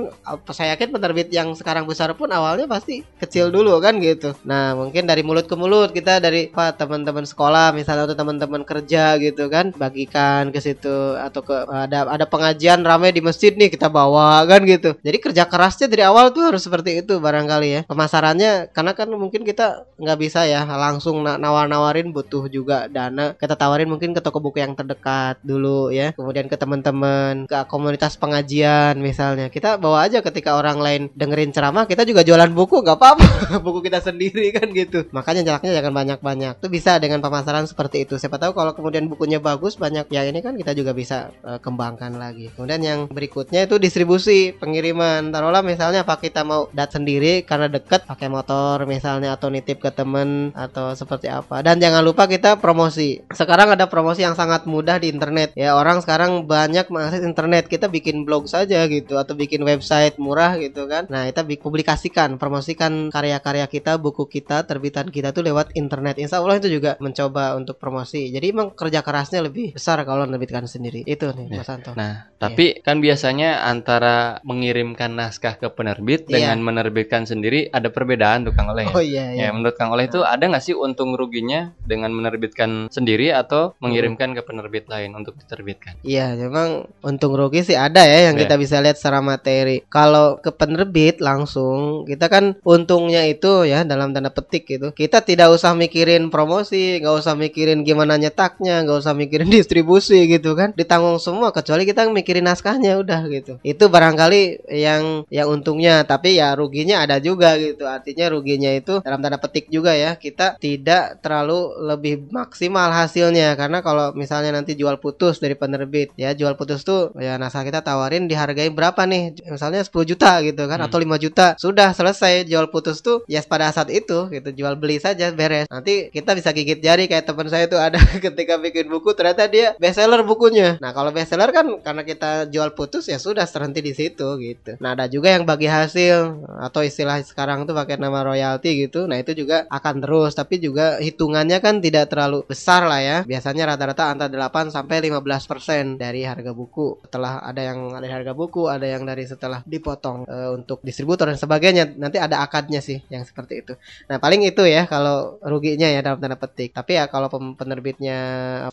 Saya 0.53 0.75
yakin 0.77 0.89
penerbit 0.95 1.29
yang 1.33 1.55
sekarang 1.57 1.85
besar 1.89 2.13
pun 2.19 2.29
awalnya 2.31 2.67
pasti 2.69 3.03
kecil 3.19 3.49
dulu 3.55 3.79
kan 3.81 3.99
gitu. 4.03 4.35
Nah 4.45 4.75
mungkin 4.77 5.07
dari 5.09 5.23
mulut 5.25 5.47
ke 5.49 5.55
mulut 5.57 5.91
kita 5.95 6.19
dari 6.19 6.49
apa 6.53 6.75
teman-teman 6.77 7.25
sekolah 7.25 7.73
misalnya 7.73 8.05
atau 8.11 8.17
teman-teman 8.19 8.63
kerja 8.67 9.17
gitu 9.21 9.47
kan 9.47 9.71
bagikan 9.77 10.51
ke 10.51 10.59
situ 10.59 11.17
atau 11.19 11.41
ke 11.45 11.55
ada 11.71 12.07
ada 12.09 12.27
pengajian 12.27 12.83
ramai 12.83 13.15
di 13.15 13.23
masjid 13.23 13.55
nih 13.55 13.71
kita 13.73 13.89
bawa 13.89 14.43
kan 14.49 14.63
gitu. 14.67 14.97
Jadi 15.01 15.19
kerja 15.23 15.45
kerasnya 15.47 15.87
dari 15.91 16.03
awal 16.07 16.31
tuh 16.35 16.51
harus 16.53 16.63
seperti 16.65 17.01
itu 17.05 17.19
barangkali 17.23 17.69
ya. 17.69 17.81
Pemasarannya 17.87 18.73
karena 18.75 18.93
kan 18.97 19.09
mungkin 19.13 19.43
kita 19.47 19.87
nggak 20.01 20.19
bisa 20.19 20.45
ya 20.49 20.65
langsung 20.67 21.23
na- 21.23 21.39
nawar-nawarin 21.39 22.11
butuh 22.11 22.49
juga 22.51 22.87
dana. 22.91 23.35
Kita 23.39 23.55
tawarin 23.55 23.89
mungkin 23.89 24.13
ke 24.17 24.21
toko 24.25 24.39
buku 24.43 24.59
yang 24.61 24.75
terdekat 24.75 25.39
dulu 25.45 25.89
ya 25.95 26.13
kemudian 26.23 26.47
ke 26.47 26.55
teman-teman 26.55 27.51
ke 27.51 27.59
komunitas 27.67 28.15
pengajian 28.15 28.95
misalnya. 29.03 29.51
Kita 29.51 29.75
bawa 29.83 30.07
aja 30.07 30.23
ketika 30.23 30.55
orang 30.55 30.79
lain 30.79 31.03
dengerin 31.19 31.51
ceramah 31.51 31.91
kita 31.91 32.07
juga 32.07 32.23
jualan 32.23 32.55
buku 32.55 32.87
nggak 32.87 32.95
apa-apa. 32.95 33.27
Buku 33.67 33.83
kita 33.83 33.99
sendiri 33.99 34.55
kan 34.55 34.71
gitu. 34.71 35.07
Makanya 35.11 35.43
jaraknya 35.43 35.83
jangan 35.83 35.93
banyak-banyak. 35.93 36.63
Tuh 36.63 36.71
bisa 36.71 36.97
dengan 37.03 37.19
pemasaran 37.19 37.67
seperti 37.67 38.07
itu. 38.07 38.15
Siapa 38.17 38.39
tahu 38.39 38.55
kalau 38.55 38.73
kemudian 38.77 39.11
bukunya 39.11 39.43
bagus 39.43 39.75
banyak 39.75 40.07
ya 40.13 40.23
ini 40.23 40.39
kan 40.45 40.55
kita 40.55 40.77
juga 40.77 40.95
bisa 40.95 41.33
eh, 41.43 41.59
kembangkan 41.59 42.15
lagi. 42.15 42.53
Kemudian 42.55 42.81
yang 42.81 43.01
berikutnya 43.09 43.67
itu 43.67 43.83
distribusi 43.83 44.53
pengiriman. 44.55 45.33
Taruhlah 45.33 45.65
misalnya 45.65 46.07
apa 46.07 46.21
kita 46.21 46.47
mau 46.47 46.69
dat 46.71 46.93
sendiri 46.93 47.43
karena 47.43 47.67
deket 47.67 48.05
pakai 48.07 48.29
motor 48.29 48.85
misalnya 48.85 49.35
atau 49.35 49.49
nitip 49.49 49.81
ke 49.81 49.91
temen 49.91 50.53
atau 50.53 50.93
seperti 50.93 51.33
apa. 51.33 51.65
Dan 51.65 51.81
jangan 51.81 52.05
lupa 52.05 52.29
kita 52.29 52.61
promosi. 52.61 53.19
Sekarang 53.33 53.73
ada 53.73 53.89
promosi 53.89 54.23
yang 54.23 54.37
sangat 54.37 54.69
mudah 54.69 55.01
di 55.01 55.09
internet. 55.09 55.57
Ya 55.57 55.73
orang 55.75 55.99
sekarang 55.99 56.12
banyak 56.21 56.87
mengakses 56.93 57.23
internet 57.25 57.65
kita 57.67 57.89
bikin 57.89 58.29
blog 58.29 58.45
saja 58.45 58.85
gitu 58.87 59.17
atau 59.17 59.33
bikin 59.33 59.63
website 59.65 60.21
murah 60.21 60.57
gitu 60.61 60.85
kan 60.85 61.09
nah 61.09 61.25
kita 61.25 61.45
publikasikan 61.61 62.37
promosikan 62.37 63.09
karya-karya 63.09 63.65
kita 63.67 63.97
buku 63.97 64.29
kita 64.29 64.67
terbitan 64.69 65.09
kita 65.09 65.33
tuh 65.33 65.41
lewat 65.47 65.73
internet 65.73 66.21
insya 66.21 66.43
Allah 66.43 66.61
itu 66.61 66.69
juga 66.69 67.01
mencoba 67.01 67.57
untuk 67.57 67.81
promosi 67.81 68.29
jadi 68.29 68.53
emang 68.53 68.77
kerja 68.77 69.01
kerasnya 69.01 69.41
lebih 69.41 69.73
besar 69.73 70.03
kalau 70.05 70.29
menerbitkan 70.29 70.69
sendiri 70.69 71.03
itu 71.07 71.27
nih 71.33 71.49
Ya. 71.53 71.61
Mas 71.61 71.69
Anto 71.69 71.93
Nah, 71.93 72.33
tapi 72.41 72.81
kan 72.81 73.05
biasanya 73.05 73.67
antara 73.69 74.41
mengirimkan 74.43 75.13
naskah 75.13 75.61
ke 75.61 75.69
penerbit 75.69 76.25
Iya. 76.29 76.49
dengan 76.49 76.59
menerbitkan 76.65 77.29
sendiri 77.29 77.69
ada 77.69 77.93
perbedaan 77.93 78.49
tuh 78.49 78.53
Kang 78.57 78.73
Oleh. 78.73 78.89
ya? 78.89 78.95
oh 78.97 79.03
iya 79.05 79.25
iya 79.33 79.41
Ya, 79.43 79.49
menurut 79.51 79.77
Kang 79.77 79.93
Oleh 79.93 80.09
itu 80.09 80.23
ada 80.25 80.41
nggak 80.49 80.65
sih 80.65 80.73
untung 80.73 81.13
ruginya 81.19 81.75
dengan 81.85 82.15
menerbitkan 82.15 82.89
sendiri 82.89 83.35
atau 83.35 83.75
mengirimkan 83.83 84.33
ke 84.33 84.43
penerbit 84.43 84.87
lain 84.89 85.13
untuk 85.13 85.37
diterbitkan? 85.37 85.99
Iya, 86.03 86.35
memang 86.35 86.91
untung 87.07 87.39
rugi 87.39 87.63
sih 87.63 87.79
ada 87.79 88.03
ya 88.03 88.27
yang 88.27 88.35
Iya. 88.35 88.43
kita 88.51 88.55
bisa 88.59 88.83
lihat 88.83 88.99
secara 88.99 89.23
materi. 89.23 89.87
Kalau 89.87 90.43
ke 90.43 90.51
penerbit 90.51 91.23
langsung, 91.23 92.03
kita 92.11 92.27
kan 92.27 92.59
untungnya 92.67 93.23
itu 93.31 93.63
ya 93.71 93.87
dalam 93.87 94.11
tanda 94.11 94.35
petik 94.35 94.67
gitu. 94.67 94.91
Kita 94.91 95.23
tidak 95.23 95.55
usah 95.55 95.79
mikirin 95.79 96.27
promosi, 96.27 96.99
nggak 96.99 97.15
usah 97.23 97.39
mikirin 97.39 97.87
gimana 97.87 98.19
nyetaknya, 98.19 98.83
nggak 98.83 98.99
usah 98.99 99.15
mikirin 99.15 99.47
distribusi 99.55 100.27
gitu 100.27 100.59
kan. 100.59 100.75
Ditanggung 100.75 101.23
semua 101.23 101.55
kecuali 101.55 101.87
kita 101.87 102.11
mikirin 102.11 102.51
naskahnya 102.51 102.99
udah 102.99 103.23
gitu. 103.31 103.63
Itu 103.63 103.87
barangkali 103.87 104.75
yang 104.75 105.23
yang 105.31 105.47
untungnya, 105.55 106.03
tapi 106.03 106.35
ya 106.35 106.59
ruginya 106.59 107.07
ada 107.07 107.23
juga 107.23 107.55
gitu. 107.63 107.87
Artinya 107.87 108.27
ruginya 108.27 108.75
itu 108.75 108.99
dalam 109.07 109.23
tanda 109.23 109.39
petik 109.39 109.71
juga 109.71 109.95
ya. 109.95 110.19
Kita 110.19 110.59
tidak 110.59 111.23
terlalu 111.23 111.79
lebih 111.95 112.27
maksimal 112.35 112.91
hasilnya 112.91 113.55
karena 113.55 113.87
kalau 113.87 114.11
misalnya 114.19 114.51
nanti 114.51 114.75
jual 114.75 114.99
putus 114.99 115.39
dari 115.39 115.55
penerbit 115.55 115.91
ya 116.17 116.33
jual 116.33 116.57
putus 116.57 116.83
tuh 116.83 117.13
ya 117.19 117.37
naskah 117.37 117.63
kita 117.63 117.81
tawarin 117.85 118.27
dihargai 118.27 118.73
berapa 118.73 119.05
nih? 119.05 119.45
Misalnya 119.47 119.85
10 119.85 120.05
juta 120.09 120.41
gitu 120.43 120.65
kan 120.67 120.79
Hmm. 120.81 120.89
atau 120.89 120.99
5 120.99 121.17
juta. 121.21 121.55
Sudah 121.61 121.93
selesai 121.93 122.49
jual 122.49 122.73
putus 122.73 122.99
tuh 123.01 123.23
ya 123.29 123.41
pada 123.45 123.69
saat 123.71 123.93
itu 123.93 124.29
gitu 124.29 124.49
jual 124.53 124.75
beli 124.77 124.99
saja 124.99 125.29
beres. 125.31 125.67
Nanti 125.69 126.09
kita 126.09 126.33
bisa 126.33 126.51
gigit 126.51 126.81
jari 126.81 127.07
kayak 127.07 127.29
teman 127.29 127.47
saya 127.47 127.69
tuh 127.69 127.79
ada 127.79 127.99
ketika 128.25 128.57
bikin 128.59 128.89
buku 128.89 129.13
ternyata 129.13 129.47
dia 129.47 129.75
bestseller 129.77 130.23
bukunya. 130.23 130.77
Nah 130.81 130.91
kalau 130.93 131.11
bestseller 131.11 131.51
kan 131.51 131.67
karena 131.81 132.03
kita 132.03 132.31
jual 132.49 132.73
putus 132.73 133.07
ya 133.07 133.19
sudah 133.19 133.45
terhenti 133.45 133.81
di 133.81 133.93
situ 133.93 134.27
gitu. 134.39 134.77
Nah 134.81 134.97
ada 134.97 135.07
juga 135.07 135.31
yang 135.35 135.45
bagi 135.45 135.69
hasil 135.69 136.41
atau 136.63 136.81
istilah 136.81 137.21
sekarang 137.23 137.65
tuh 137.65 137.75
pakai 137.75 137.99
nama 137.99 138.23
royalti 138.23 138.87
gitu. 138.87 139.05
Nah 139.07 139.19
itu 139.19 139.35
juga 139.35 139.65
akan 139.69 140.01
terus 140.01 140.33
tapi 140.33 140.59
juga 140.59 140.97
hitungannya 140.99 141.59
kan 141.59 141.79
tidak 141.79 142.09
terlalu 142.11 142.43
besar 142.47 142.87
lah 142.87 143.01
ya. 143.03 143.19
Biasanya 143.23 143.75
rata-rata 143.75 144.09
antara 144.11 144.31
8 144.33 144.71
sampai 144.71 145.03
15% 145.03 145.82
dari 146.01 146.25
harga 146.25 146.53
buku. 146.55 147.03
Setelah 147.07 147.43
ada 147.45 147.63
yang 147.63 147.93
dari 147.95 148.13
harga 148.13 148.33
buku 148.33 148.67
ada 148.67 148.87
yang 148.87 149.03
dari 149.07 149.25
setelah 149.29 149.61
dipotong 149.67 150.25
eh, 150.27 150.51
untuk 150.55 150.81
distributor 150.81 151.29
dan 151.29 151.39
sebagainya. 151.39 151.95
Nanti 151.97 152.19
ada 152.19 152.41
akadnya 152.43 152.81
sih 152.81 153.03
yang 153.13 153.23
seperti 153.23 153.65
itu. 153.67 153.75
Nah 154.09 154.19
paling 154.19 154.43
itu 154.47 154.63
ya 154.67 154.87
kalau 154.87 155.39
ruginya 155.43 155.89
ya 155.89 156.01
dalam 156.01 156.19
tanda 156.19 156.39
petik. 156.39 156.73
Tapi 156.73 156.99
ya 156.99 157.07
kalau 157.11 157.29
penerbitnya 157.33 158.19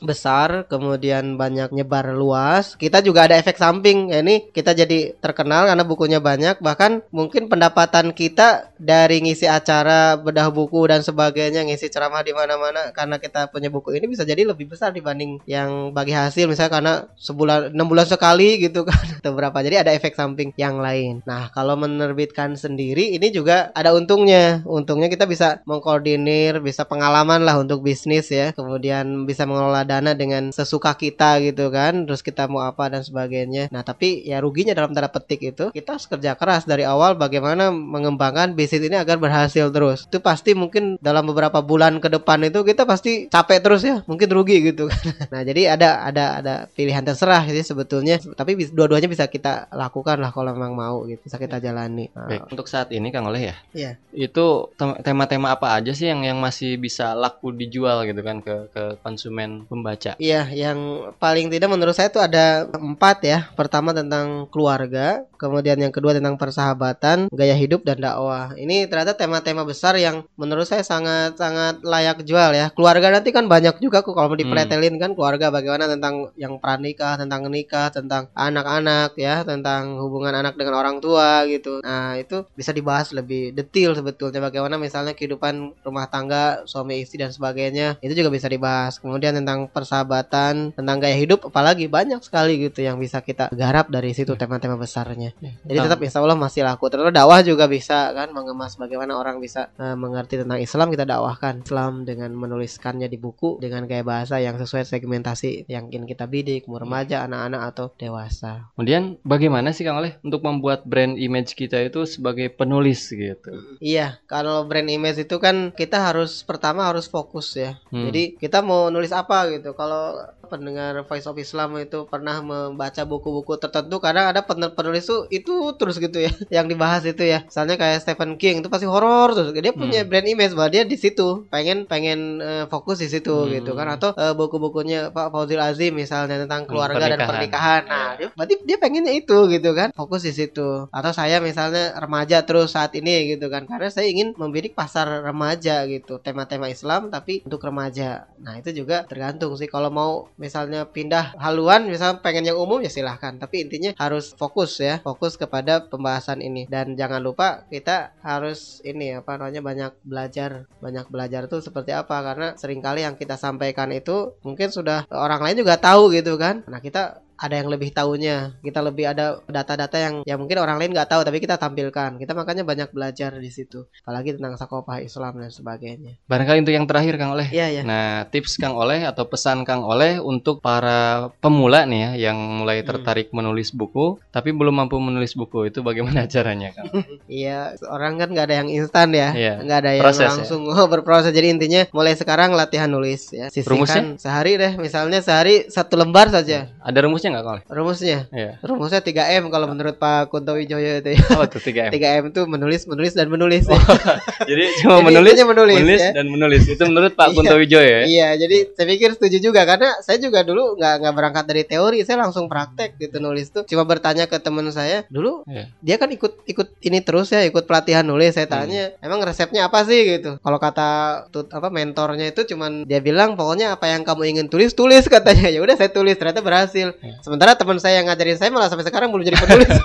besar 0.01 0.65
kemudian 0.69 1.35
banyak 1.35 1.71
nyebar 1.75 2.11
luas 2.13 2.75
kita 2.75 3.03
juga 3.03 3.27
ada 3.27 3.35
efek 3.37 3.59
samping. 3.59 4.11
Ya 4.13 4.23
ini 4.23 4.49
kita 4.49 4.73
jadi 4.73 5.13
terkenal 5.17 5.69
karena 5.69 5.83
bukunya 5.83 6.19
banyak. 6.23 6.61
Bahkan 6.61 7.11
mungkin 7.11 7.51
pendapatan 7.51 8.11
kita 8.15 8.71
dari 8.79 9.21
ngisi 9.23 9.45
acara 9.45 10.15
bedah 10.19 10.49
buku 10.49 10.79
dan 10.87 11.01
sebagainya 11.03 11.65
ngisi 11.67 11.91
ceramah 11.91 12.23
di 12.23 12.31
mana-mana 12.35 12.91
karena 12.95 13.19
kita 13.19 13.51
punya 13.51 13.67
buku 13.71 13.95
ini 13.95 14.07
bisa 14.09 14.23
jadi 14.23 14.47
lebih 14.47 14.71
besar 14.71 14.95
dibanding 14.95 15.39
yang 15.45 15.91
bagi 15.91 16.13
hasil. 16.15 16.47
Misalnya 16.47 16.71
karena 16.71 16.93
sebulan 17.15 17.75
enam 17.75 17.87
bulan 17.87 18.07
sekali 18.07 18.59
gitu 18.59 18.83
kan 18.83 18.99
atau 19.21 19.31
berapa. 19.35 19.55
Jadi 19.61 19.75
ada 19.79 19.91
efek 19.93 20.15
samping 20.17 20.51
yang 20.59 20.81
lain. 20.81 21.21
Nah 21.23 21.51
kalau 21.53 21.79
menerbitkan 21.79 22.55
sendiri 22.57 23.15
ini 23.15 23.29
juga 23.29 23.69
ada 23.77 23.95
untungnya. 23.95 24.65
Untungnya 24.65 25.07
kita 25.07 25.29
bisa 25.29 25.61
mengkoordinir 25.63 26.59
bisa 26.59 26.83
pengalaman 26.83 27.43
lah 27.45 27.61
untuk 27.61 27.85
bisnis 27.85 28.31
ya. 28.33 28.51
Kemudian 28.51 29.23
bisa 29.29 29.45
mengelola 29.45 29.85
dana 29.85 30.11
dengan 30.17 30.51
sesuka 30.51 30.95
kita 30.97 31.39
gitu 31.45 31.69
kan 31.69 32.03
terus 32.09 32.25
kita 32.25 32.49
mau 32.49 32.65
apa 32.65 32.89
dan 32.89 33.01
sebagainya. 33.05 33.69
Nah 33.69 33.85
tapi 33.85 34.25
ya 34.25 34.41
ruginya 34.43 34.73
dalam 34.73 34.91
tanda 34.91 35.11
petik 35.11 35.55
itu 35.55 35.69
kita 35.71 35.95
harus 35.95 36.09
kerja 36.09 36.33
keras 36.35 36.65
dari 36.65 36.83
awal 36.83 37.15
bagaimana 37.15 37.69
mengembangkan 37.69 38.57
bisnis 38.57 38.85
ini 38.85 38.97
agar 38.97 39.21
berhasil 39.21 39.69
terus. 39.69 40.09
Itu 40.09 40.19
pasti 40.19 40.57
mungkin 40.57 40.97
dalam 40.99 41.27
beberapa 41.29 41.61
bulan 41.61 42.01
ke 42.01 42.09
depan 42.09 42.41
itu 42.47 42.65
kita 42.65 42.83
pasti 42.89 43.29
capek 43.29 43.59
terus 43.61 43.81
ya 43.85 44.01
mungkin 44.09 44.27
rugi 44.31 44.73
gitu 44.73 44.89
kan. 44.89 44.97
Nah 45.29 45.45
jadi 45.45 45.77
ada 45.77 45.89
ada 46.09 46.25
ada 46.41 46.55
pilihan 46.73 46.88
terserah 46.93 47.47
sih 47.47 47.63
sebetulnya 47.63 48.19
tapi 48.35 48.59
dua-duanya 48.69 49.07
bisa 49.07 49.25
kita 49.29 49.71
lakukan 49.71 50.19
lah 50.19 50.31
kalau 50.33 50.51
memang 50.53 50.73
mau 50.75 50.97
gitu 51.07 51.21
bisa 51.25 51.39
kita 51.39 51.57
jalani 51.61 52.09
Nah, 52.15 52.27
Baik, 52.27 52.41
untuk 52.51 52.67
saat 52.67 52.89
ini 52.91 53.09
Kang 53.13 53.29
Oleh 53.29 53.53
ya. 53.53 53.55
Iya. 53.71 53.91
Itu 54.11 54.73
tem- 54.75 54.99
tema-tema 54.99 55.53
apa 55.55 55.77
aja 55.77 55.93
sih 55.95 56.09
yang 56.09 56.25
yang 56.25 56.37
masih 56.41 56.75
bisa 56.75 57.13
laku 57.13 57.53
dijual 57.53 58.03
gitu 58.03 58.21
kan 58.25 58.41
ke 58.43 58.69
ke 58.73 58.83
konsumen 58.99 59.63
pembaca? 59.69 60.19
Iya, 60.19 60.49
yang 60.51 61.09
paling 61.21 61.47
tidak 61.47 61.69
menurut 61.71 61.95
saya 61.95 62.11
itu 62.11 62.19
ada 62.19 62.67
empat 62.69 63.17
ya. 63.23 63.39
Pertama 63.55 63.95
tentang 63.95 64.49
keluarga, 64.49 65.23
kemudian 65.39 65.79
yang 65.79 65.93
kedua 65.93 66.11
tentang 66.11 66.35
persahabatan, 66.35 67.31
gaya 67.31 67.55
hidup 67.55 67.85
dan 67.85 68.03
dakwah. 68.03 68.51
Ini 68.57 68.89
ternyata 68.91 69.15
tema-tema 69.15 69.63
besar 69.63 69.95
yang 69.95 70.25
menurut 70.35 70.67
saya 70.67 70.83
sangat 70.83 71.39
sangat 71.39 71.79
layak 71.85 72.25
jual 72.25 72.51
ya. 72.51 72.73
Keluarga 72.73 73.13
nanti 73.13 73.31
kan 73.31 73.47
banyak 73.47 73.79
juga 73.79 74.03
kok 74.03 74.11
kalau 74.11 74.33
mau 74.33 74.39
dipretelin 74.39 74.99
kan 74.99 75.15
keluarga 75.15 75.53
bagaimana 75.53 75.87
tentang 75.87 76.33
yang 76.35 76.57
pranikah, 76.79 77.19
tentang 77.19 77.51
nikah, 77.51 77.91
tentang 77.91 78.31
anak-anak 78.31 79.19
ya, 79.19 79.43
tentang 79.43 79.99
hubungan 79.99 80.31
anak 80.31 80.55
dengan 80.55 80.79
orang 80.79 81.03
tua 81.03 81.43
gitu. 81.43 81.83
Nah, 81.83 82.15
itu 82.15 82.47
bisa 82.55 82.71
dibahas 82.71 83.11
lebih 83.11 83.51
detail 83.51 83.91
sebetulnya 83.99 84.39
bagaimana 84.39 84.79
misalnya 84.79 85.11
kehidupan 85.11 85.83
rumah 85.83 86.07
tangga, 86.07 86.63
suami 86.63 87.03
istri 87.03 87.19
dan 87.19 87.35
sebagainya. 87.35 87.99
Itu 87.99 88.15
juga 88.15 88.31
bisa 88.31 88.47
dibahas. 88.47 89.03
Kemudian 89.03 89.35
tentang 89.35 89.67
persahabatan, 89.67 90.71
tentang 90.71 90.97
gaya 91.03 91.19
hidup 91.19 91.51
apalagi 91.51 91.91
banyak 91.91 92.23
sekali 92.23 92.71
gitu 92.71 92.79
yang 92.79 92.95
bisa 92.95 93.19
kita 93.19 93.51
garap 93.51 93.91
dari 93.91 94.15
situ 94.15 94.39
tema-tema 94.39 94.79
besarnya. 94.79 95.35
Jadi 95.67 95.77
tetap 95.77 95.99
insya 95.99 96.23
Allah 96.23 96.39
masih 96.39 96.63
laku. 96.63 96.87
Terus 96.87 97.11
dakwah 97.11 97.43
juga 97.43 97.67
bisa 97.67 98.15
kan 98.15 98.31
mengemas 98.31 98.79
bagaimana 98.79 99.19
orang 99.19 99.43
bisa 99.43 99.67
eh, 99.75 99.99
mengerti 99.99 100.39
tentang 100.39 100.63
Islam 100.63 100.87
kita 100.95 101.03
dakwahkan 101.03 101.67
Islam 101.67 102.07
dengan 102.07 102.31
menuliskannya 102.31 103.11
di 103.11 103.19
buku 103.19 103.59
dengan 103.59 103.83
gaya 103.83 104.07
bahasa 104.07 104.39
yang 104.39 104.55
sesuai 104.55 104.87
segmentasi 104.87 105.67
yang 105.67 105.91
ingin 105.91 106.07
kita 106.07 106.29
bidik, 106.29 106.58
mau 106.65 106.81
remaja, 106.81 107.23
anak-anak 107.23 107.61
atau 107.69 107.85
dewasa. 107.95 108.67
Kemudian 108.73 109.15
bagaimana 109.21 109.69
sih 109.69 109.85
Kang 109.85 110.01
Oleh 110.01 110.17
untuk 110.19 110.41
membuat 110.41 110.83
brand 110.83 111.15
image 111.15 111.53
kita 111.53 111.79
itu 111.79 112.03
sebagai 112.03 112.49
penulis 112.49 113.05
gitu? 113.07 113.77
Iya, 113.77 114.17
kalau 114.25 114.65
brand 114.65 114.87
image 114.87 115.21
itu 115.21 115.37
kan 115.37 115.71
kita 115.71 116.01
harus 116.01 116.41
pertama 116.41 116.89
harus 116.89 117.05
fokus 117.05 117.53
ya. 117.53 117.77
Hmm. 117.93 118.09
Jadi 118.09 118.35
kita 118.35 118.59
mau 118.59 118.89
nulis 118.89 119.13
apa 119.13 119.47
gitu. 119.53 119.71
Kalau 119.71 120.17
pendengar 120.49 121.05
Voice 121.05 121.29
of 121.29 121.37
Islam 121.37 121.77
itu 121.77 122.09
pernah 122.09 122.41
membaca 122.41 123.05
buku-buku 123.05 123.61
tertentu, 123.61 124.01
kadang 124.01 124.33
ada 124.33 124.41
pen- 124.41 124.73
penulis 124.73 125.05
tuh 125.05 125.29
itu 125.29 125.53
terus 125.77 126.01
gitu 126.01 126.17
ya, 126.17 126.33
yang 126.57 126.65
dibahas 126.65 127.05
itu 127.05 127.21
ya. 127.21 127.45
Misalnya 127.45 127.77
kayak 127.77 128.01
Stephen 128.01 128.33
King 128.35 128.65
itu 128.65 128.67
pasti 128.67 128.89
horor 128.89 129.37
terus. 129.37 129.53
Dia 129.53 129.69
punya 129.69 130.01
brand 130.01 130.25
image 130.25 130.57
bahwa 130.57 130.73
dia 130.73 130.81
di 130.81 130.97
situ, 130.97 131.45
pengen 131.53 131.85
pengen 131.85 132.41
eh, 132.41 132.65
fokus 132.65 132.97
di 132.97 133.07
situ 133.07 133.29
Hmm. 133.29 133.53
gitu 133.53 133.77
kan. 133.77 133.93
Atau 133.93 134.17
eh, 134.17 134.33
buku-bukunya 134.33 135.13
Pak 135.13 135.29
Fauzil 135.29 135.61
Azim 135.61 135.93
misalnya 135.93 136.41
tentang 136.49 136.65
keluarga 136.65 136.97
dan 136.97 137.21
pernikahan. 137.21 137.29
pernikahan. 137.29 137.81
Nah, 137.85 138.09
dia, 138.17 138.27
berarti 138.33 138.55
dia 138.65 138.77
pengennya 138.81 139.13
itu 139.13 139.37
gitu 139.53 139.69
kan, 139.77 139.93
fokus 139.93 140.25
di 140.25 140.33
situ. 140.33 140.89
Atau 140.89 141.13
saya 141.13 141.37
misalnya 141.37 141.93
remaja 142.01 142.41
terus 142.41 142.73
saat 142.73 142.97
ini 142.97 143.37
gitu 143.37 143.53
kan, 143.53 143.69
karena 143.69 143.93
saya 143.93 144.09
ingin 144.09 144.33
membidik 144.33 144.73
pasar 144.73 145.21
remaja 145.21 145.85
gitu, 145.85 146.17
tema-tema 146.17 146.65
Islam 146.73 147.13
tapi 147.13 147.45
untuk 147.45 147.61
remaja. 147.61 148.25
Nah 148.41 148.57
itu 148.57 148.73
juga 148.73 149.05
tergantung 149.05 149.53
sih. 149.61 149.69
Kalau 149.69 149.93
mau 149.93 150.25
misalnya 150.41 150.89
pindah 150.89 151.37
haluan, 151.37 151.85
misalnya 151.85 152.17
pengen 152.25 152.49
yang 152.49 152.57
umum 152.57 152.81
ya 152.81 152.89
silahkan. 152.89 153.37
Tapi 153.37 153.69
intinya 153.69 153.93
harus 154.01 154.33
fokus 154.33 154.81
ya, 154.81 154.97
fokus 155.05 155.37
kepada 155.37 155.85
pembahasan 155.85 156.41
ini. 156.41 156.65
Dan 156.65 156.97
jangan 156.97 157.21
lupa 157.21 157.69
kita 157.69 158.17
harus 158.25 158.81
ini 158.81 159.13
apa 159.13 159.37
namanya 159.37 159.61
banyak 159.61 159.91
belajar, 160.01 160.65
banyak 160.81 161.05
belajar 161.13 161.45
tuh 161.45 161.61
seperti 161.61 161.93
apa 161.93 162.17
karena 162.25 162.57
sering 162.57 162.81
kali 162.81 163.05
yang 163.05 163.13
kita 163.13 163.37
sampaikan 163.37 163.93
itu 163.93 164.33
mungkin 164.41 164.73
sudah 164.73 165.05
orang 165.13 165.45
lain 165.45 165.61
juga 165.61 165.77
tahu 165.77 166.09
gitu 166.09 166.38
kan. 166.39 166.55
Nah 166.71 166.79
kita 166.79 167.21
ada 167.39 167.55
yang 167.55 167.71
lebih 167.71 167.89
tahunya 167.89 168.59
kita 168.59 168.83
lebih 168.83 169.07
ada 169.07 169.39
data-data 169.47 169.95
yang 169.95 170.13
ya 170.27 170.35
mungkin 170.35 170.59
orang 170.59 170.75
lain 170.75 170.91
nggak 170.91 171.07
tahu 171.07 171.21
tapi 171.23 171.39
kita 171.39 171.55
tampilkan. 171.55 172.19
Kita 172.19 172.35
makanya 172.35 172.67
banyak 172.67 172.91
belajar 172.91 173.31
di 173.33 173.47
situ. 173.47 173.87
Apalagi 174.03 174.35
tentang 174.35 174.59
sakopah 174.59 174.99
Islam 174.99 175.39
dan 175.39 175.47
sebagainya. 175.47 176.19
Barangkali 176.27 176.59
untuk 176.61 176.75
yang 176.75 176.83
terakhir 176.83 177.15
Kang 177.15 177.31
Oleh. 177.31 177.47
iya 177.49 177.71
ya 177.71 177.81
Nah, 177.81 178.27
tips 178.27 178.59
Kang 178.59 178.75
Oleh 178.75 179.07
atau 179.07 179.23
pesan 179.23 179.63
Kang 179.63 179.81
Oleh 179.81 180.19
untuk 180.19 180.59
para 180.59 181.31
pemula 181.39 181.87
nih 181.87 181.99
ya 182.19 182.29
yang 182.29 182.37
mulai 182.59 182.81
Hmm. 182.81 182.87
tertarik 182.89 183.31
menulis 183.31 183.71
buku 183.71 184.19
tapi 184.29 184.51
belum 184.51 184.75
mampu 184.75 184.99
menulis 184.99 185.31
buku 185.31 185.67
itu 185.67 185.79
bagaimana 185.79 186.27
caranya 186.33 186.75
Kang? 186.75 186.91
iya 187.25 187.71
orang 187.87 188.17
kan 188.17 188.27
nggak 188.29 188.45
ada 188.49 188.55
yang 188.59 188.69
instan 188.69 189.13
ya. 189.13 189.29
Iya, 189.31 189.53
nggak 189.63 189.77
ada 189.79 189.91
yang 189.95 190.03
proses 190.03 190.25
ya. 190.25 190.29
langsung 190.35 190.61
oh, 190.67 190.87
berproses. 190.87 191.31
Jadi 191.31 191.47
intinya 191.49 191.81
mulai 191.91 192.13
sekarang 192.13 192.51
latihan 192.51 192.89
nulis 192.89 193.31
ya. 193.31 193.47
Sisihkan 193.47 194.17
sehari 194.17 194.57
deh. 194.57 194.75
Misalnya 194.75 195.23
sehari 195.23 195.69
satu 195.69 195.95
lembar 195.95 196.27
saja. 196.27 196.67
Ada 196.81 196.99
rumusnya 197.05 197.28
nggak 197.29 197.43
Kang 197.43 197.53
Oleh? 197.55 197.63
rumusnya 197.69 198.19
Iya. 198.29 198.51
rumusnya 198.61 198.99
3M 198.99 199.47
kalau 199.47 199.67
menurut 199.67 199.95
Pak 199.95 200.27
Kunto 200.27 200.53
Wijoyo 200.53 200.99
itu 200.99 201.09
ya 201.13 201.21
Apa 201.29 201.45
tuh 201.45 201.59
3M? 201.59 201.89
3M 201.89 202.23
itu 202.29 202.41
menulis 202.43 202.81
menulis 202.85 203.13
dan 203.13 203.27
menulis 203.27 203.65
Jadi 204.49 204.63
cuma 204.79 204.99
Jadi 204.99 205.05
menulis, 205.05 205.33
menulis, 205.39 205.77
menulis 205.77 206.01
ya. 206.01 206.11
dan 206.11 206.25
menulis. 206.27 206.63
Itu 206.65 206.83
menurut 206.83 207.13
Pak 207.13 207.27
Iya. 207.29 207.35
Kunto 207.35 207.55
Wijoyo 207.55 207.85
ya. 207.85 208.01
Iya, 208.03 208.27
jadi 208.37 208.57
saya 208.73 208.87
pikir 208.87 209.09
setuju 209.13 209.37
juga 209.41 209.61
karena 209.63 209.89
saya 209.99 210.17
juga 210.17 210.41
dulu 210.41 210.73
nggak 210.75 210.93
nggak 210.99 211.13
berangkat 211.13 211.45
dari 211.45 211.63
teori, 211.63 212.01
saya 212.01 212.17
langsung 212.19 212.47
praktek 212.47 212.97
gitu 212.97 213.19
nulis 213.19 213.49
tuh. 213.49 213.63
Cuma 213.63 213.83
bertanya 213.83 214.25
ke 214.25 214.37
teman 214.37 214.65
saya 214.69 215.05
dulu, 215.07 215.43
Iya. 215.45 215.69
dia 215.79 215.95
kan 215.95 216.09
ikut 216.09 216.43
ikut 216.45 216.67
ini 216.81 216.99
terus 216.99 217.29
ya, 217.29 217.43
ikut 217.43 217.63
pelatihan 217.63 218.01
nulis. 218.01 218.33
Saya 218.33 218.45
tanya, 218.45 218.93
emang 218.99 219.21
resepnya 219.21 219.67
apa 219.67 219.83
sih 219.83 219.99
gitu? 220.09 220.37
Kalau 220.37 220.57
kata 220.57 220.89
tut 221.29 221.49
apa 221.49 221.69
mentornya 221.69 222.27
itu 222.27 222.43
cuman 222.45 222.83
dia 222.83 222.99
bilang 222.99 223.33
pokoknya 223.33 223.73
apa 223.73 223.85
yang 223.87 224.01
kamu 224.01 224.23
ingin 224.27 224.45
tulis 224.47 224.73
tulis 224.73 225.05
katanya. 225.11 225.49
Ya 225.49 225.59
udah 225.59 225.75
saya 225.75 225.89
tulis 225.89 226.15
ternyata 226.15 226.41
berhasil. 226.41 226.95
Sementara 227.19 227.51
teman 227.53 227.77
saya 227.77 227.99
yang 227.99 228.07
ngajarin 228.07 228.35
saya 228.35 228.49
malah 228.49 228.67
sampai 228.67 228.83
sekarang 228.83 229.11
belum 229.11 229.23
jadi 229.23 229.37
penulis. 229.37 229.69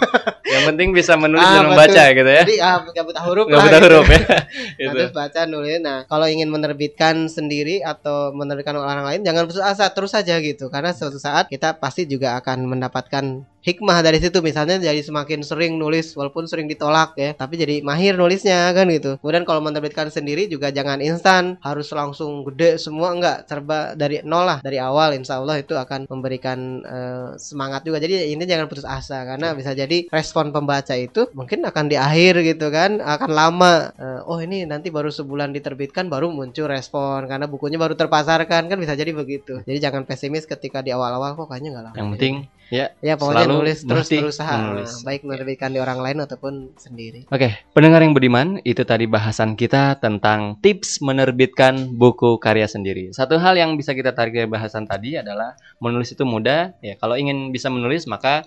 Yang 0.44 0.64
penting 0.70 0.88
bisa 0.94 1.18
menulis 1.18 1.42
Ah, 1.42 1.54
dan 1.56 1.66
membaca 1.66 1.90
betul. 1.90 2.14
gitu 2.14 2.30
ya. 2.30 2.42
Jadi 2.46 2.56
ah 2.62 2.76
gak 2.86 3.04
buta 3.04 3.20
huruf 3.26 3.46
Nggak 3.48 3.58
lah 3.58 3.64
buta 3.64 3.74
gitu. 3.74 3.86
huruf 3.90 4.06
ya. 4.06 4.18
Nah, 4.20 4.42
Gitu. 4.78 4.90
terus 4.94 5.10
baca 5.10 5.40
nulis. 5.44 5.78
Nah, 5.82 5.98
kalau 6.06 6.26
ingin 6.26 6.48
menerbitkan 6.48 7.14
sendiri 7.26 7.76
atau 7.82 8.30
menerbitkan 8.30 8.76
orang 8.78 9.02
lain, 9.02 9.20
jangan 9.26 9.50
putus 9.50 9.58
asa, 9.58 9.90
terus 9.90 10.14
saja 10.14 10.38
gitu. 10.38 10.70
Karena 10.70 10.94
suatu 10.94 11.18
saat 11.18 11.50
kita 11.50 11.74
pasti 11.74 12.06
juga 12.06 12.38
akan 12.38 12.70
mendapatkan 12.70 13.24
hikmah 13.64 14.04
dari 14.04 14.20
situ. 14.20 14.38
Misalnya 14.44 14.76
jadi 14.76 15.00
semakin 15.00 15.40
sering 15.40 15.80
nulis, 15.80 16.12
walaupun 16.12 16.44
sering 16.44 16.68
ditolak 16.68 17.16
ya, 17.16 17.32
tapi 17.32 17.56
jadi 17.56 17.80
mahir 17.80 18.14
nulisnya 18.14 18.70
kan 18.76 18.86
gitu. 18.92 19.16
Kemudian 19.18 19.48
kalau 19.48 19.64
menerbitkan 19.64 20.12
sendiri 20.12 20.46
juga 20.46 20.68
jangan 20.70 21.00
instan, 21.00 21.56
harus 21.64 21.88
langsung 21.90 22.44
gede 22.52 22.76
semua 22.76 23.16
enggak, 23.16 23.48
serba 23.48 23.96
dari 23.96 24.20
nol 24.22 24.44
lah 24.44 24.58
dari 24.60 24.76
awal. 24.76 25.16
Insya 25.16 25.40
Allah 25.40 25.58
itu 25.58 25.72
akan 25.74 26.06
memberikan 26.06 26.58
eh, 26.84 27.28
semangat 27.40 27.82
juga. 27.88 27.98
Jadi 27.98 28.36
ini 28.36 28.44
jangan 28.44 28.68
putus 28.68 28.84
asa 28.84 29.24
karena 29.24 29.56
bisa 29.56 29.72
jadi 29.72 30.06
respon 30.12 30.52
pembaca 30.52 30.92
itu 30.92 31.32
mungkin 31.32 31.64
akan 31.64 31.88
di 31.88 31.96
akhir 31.96 32.44
gitu 32.44 32.68
kan, 32.68 33.00
akan 33.00 33.30
lama. 33.32 33.90
Eh, 33.96 34.20
oh 34.28 34.38
ini 34.38 34.68
nanti 34.68 34.92
baru 34.92 35.08
sebulan 35.08 35.56
diterbitkan 35.56 36.12
baru 36.12 36.28
muncul 36.28 36.68
respon 36.68 37.24
karena 37.24 37.48
bukunya 37.48 37.80
baru 37.80 37.96
terpasarkan 37.96 38.68
kan 38.68 38.76
bisa 38.76 38.92
jadi 38.92 39.16
begitu. 39.16 39.64
Jadi 39.64 39.78
jangan 39.80 40.04
pesimis 40.04 40.44
ketika 40.44 40.84
di 40.84 40.92
awal-awal 40.92 41.32
kok 41.32 41.48
kayaknya 41.48 41.80
nggak 41.80 41.84
lama. 41.88 41.96
Yang 41.96 42.08
penting 42.18 42.34
ya 42.44 42.63
ya 42.74 43.14
pokoknya 43.14 43.46
selalu 43.46 43.54
nulis 43.60 43.78
terus 43.86 44.08
berusaha 44.10 44.54
menulis. 44.58 44.90
Nah, 44.90 45.02
baik 45.06 45.20
menerbitkan 45.22 45.70
di 45.70 45.78
orang 45.78 46.00
lain 46.02 46.18
ataupun 46.24 46.54
sendiri. 46.74 47.30
Oke, 47.30 47.54
pendengar 47.72 48.02
yang 48.02 48.12
beriman, 48.12 48.58
itu 48.66 48.82
tadi 48.82 49.06
bahasan 49.06 49.54
kita 49.54 49.98
tentang 50.02 50.58
tips 50.58 50.98
menerbitkan 51.00 51.94
buku 51.94 52.36
karya 52.42 52.66
sendiri. 52.66 53.14
Satu 53.14 53.38
hal 53.38 53.54
yang 53.54 53.78
bisa 53.78 53.94
kita 53.94 54.12
tarik 54.12 54.34
dari 54.34 54.48
bahasan 54.50 54.84
tadi 54.84 55.18
adalah 55.18 55.54
menulis 55.78 56.10
itu 56.12 56.26
mudah. 56.26 56.74
Ya, 56.82 56.98
kalau 56.98 57.14
ingin 57.14 57.54
bisa 57.54 57.70
menulis 57.70 58.04
maka 58.10 58.46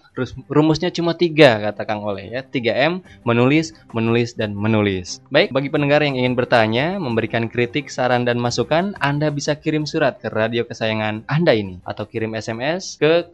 rumusnya 0.52 0.92
cuma 0.92 1.16
tiga 1.16 1.60
kata 1.62 1.88
Kang 1.88 2.04
Oleh 2.04 2.30
ya, 2.30 2.42
3 2.44 2.92
M, 2.92 2.94
menulis, 3.24 3.74
menulis 3.96 4.36
dan 4.36 4.54
menulis. 4.54 5.24
Baik, 5.32 5.54
bagi 5.54 5.70
pendengar 5.72 6.04
yang 6.04 6.18
ingin 6.18 6.36
bertanya, 6.36 7.00
memberikan 7.00 7.48
kritik, 7.48 7.88
saran 7.88 8.28
dan 8.28 8.38
masukan, 8.42 8.94
Anda 9.00 9.32
bisa 9.32 9.56
kirim 9.58 9.88
surat 9.88 10.20
ke 10.20 10.28
radio 10.34 10.68
kesayangan 10.68 11.24
Anda 11.30 11.54
ini 11.56 11.80
atau 11.88 12.06
kirim 12.10 12.34
SMS 12.36 13.00
ke 13.00 13.30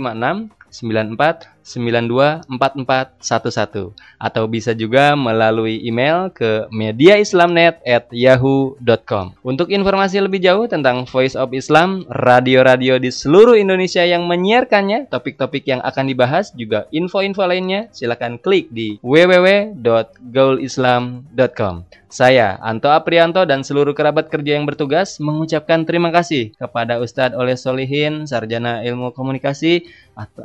0856 0.00 0.82
94 0.82 1.57
924411 1.68 3.92
atau 4.16 4.48
bisa 4.48 4.72
juga 4.72 5.12
melalui 5.12 5.84
email 5.84 6.32
ke 6.32 6.64
mediaislamnet@yahoo.com. 6.72 9.36
Untuk 9.44 9.68
informasi 9.68 10.24
lebih 10.24 10.40
jauh 10.40 10.64
tentang 10.64 11.04
Voice 11.04 11.36
of 11.36 11.52
Islam, 11.52 12.08
radio-radio 12.08 12.96
di 12.96 13.12
seluruh 13.12 13.60
Indonesia 13.60 14.00
yang 14.00 14.24
menyiarkannya, 14.24 15.12
topik-topik 15.12 15.68
yang 15.68 15.84
akan 15.84 16.08
dibahas 16.08 16.56
juga 16.56 16.88
info-info 16.88 17.44
lainnya, 17.44 17.92
silakan 17.92 18.40
klik 18.40 18.72
di 18.72 18.96
www.gaulislam.com. 19.04 21.84
Saya, 22.08 22.56
Anto 22.64 22.88
Aprianto 22.88 23.44
dan 23.44 23.60
seluruh 23.60 23.92
kerabat 23.92 24.32
kerja 24.32 24.56
yang 24.56 24.64
bertugas 24.64 25.20
mengucapkan 25.20 25.84
terima 25.84 26.08
kasih 26.08 26.56
kepada 26.56 27.04
Ustadz 27.04 27.36
Oleh 27.36 27.52
Solihin, 27.52 28.24
Sarjana 28.24 28.80
Ilmu 28.80 29.12
Komunikasi, 29.12 29.84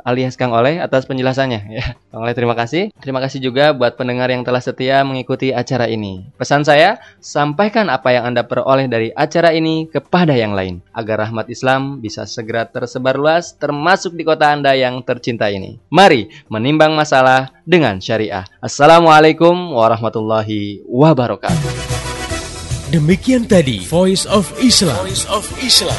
alias 0.06 0.38
Kang 0.38 0.54
Oleh 0.54 0.78
atas 0.78 1.08
penjelasannya. 1.08 1.60
Ya, 1.70 1.98
Kang 2.12 2.22
Oleh 2.22 2.34
terima 2.36 2.54
kasih. 2.54 2.94
Terima 3.02 3.18
kasih 3.18 3.42
juga 3.42 3.74
buat 3.74 3.98
pendengar 3.98 4.30
yang 4.30 4.46
telah 4.46 4.62
setia 4.62 5.02
mengikuti 5.02 5.50
acara 5.50 5.90
ini. 5.90 6.30
Pesan 6.38 6.62
saya, 6.62 7.02
sampaikan 7.18 7.90
apa 7.90 8.14
yang 8.14 8.30
Anda 8.30 8.46
peroleh 8.46 8.86
dari 8.86 9.10
acara 9.14 9.50
ini 9.50 9.90
kepada 9.90 10.36
yang 10.36 10.54
lain, 10.54 10.78
agar 10.94 11.26
rahmat 11.26 11.50
Islam 11.50 11.98
bisa 11.98 12.28
segera 12.28 12.68
tersebar 12.68 13.18
luas, 13.18 13.56
termasuk 13.56 14.14
di 14.14 14.22
kota 14.22 14.54
Anda 14.54 14.78
yang 14.78 15.02
tercinta 15.02 15.50
ini. 15.50 15.82
Mari 15.90 16.30
menimbang 16.46 16.94
masalah 16.94 17.50
dengan 17.66 17.98
syariah. 17.98 18.46
Assalamualaikum 18.62 19.74
warahmatullahi 19.74 20.84
wabarakatuh. 20.86 21.72
Demikian 22.94 23.50
tadi 23.50 23.82
Voice 23.90 24.22
of 24.30 24.46
Islam. 24.62 24.94
Voice 25.02 25.26
of 25.26 25.42
Islam. 25.58 25.98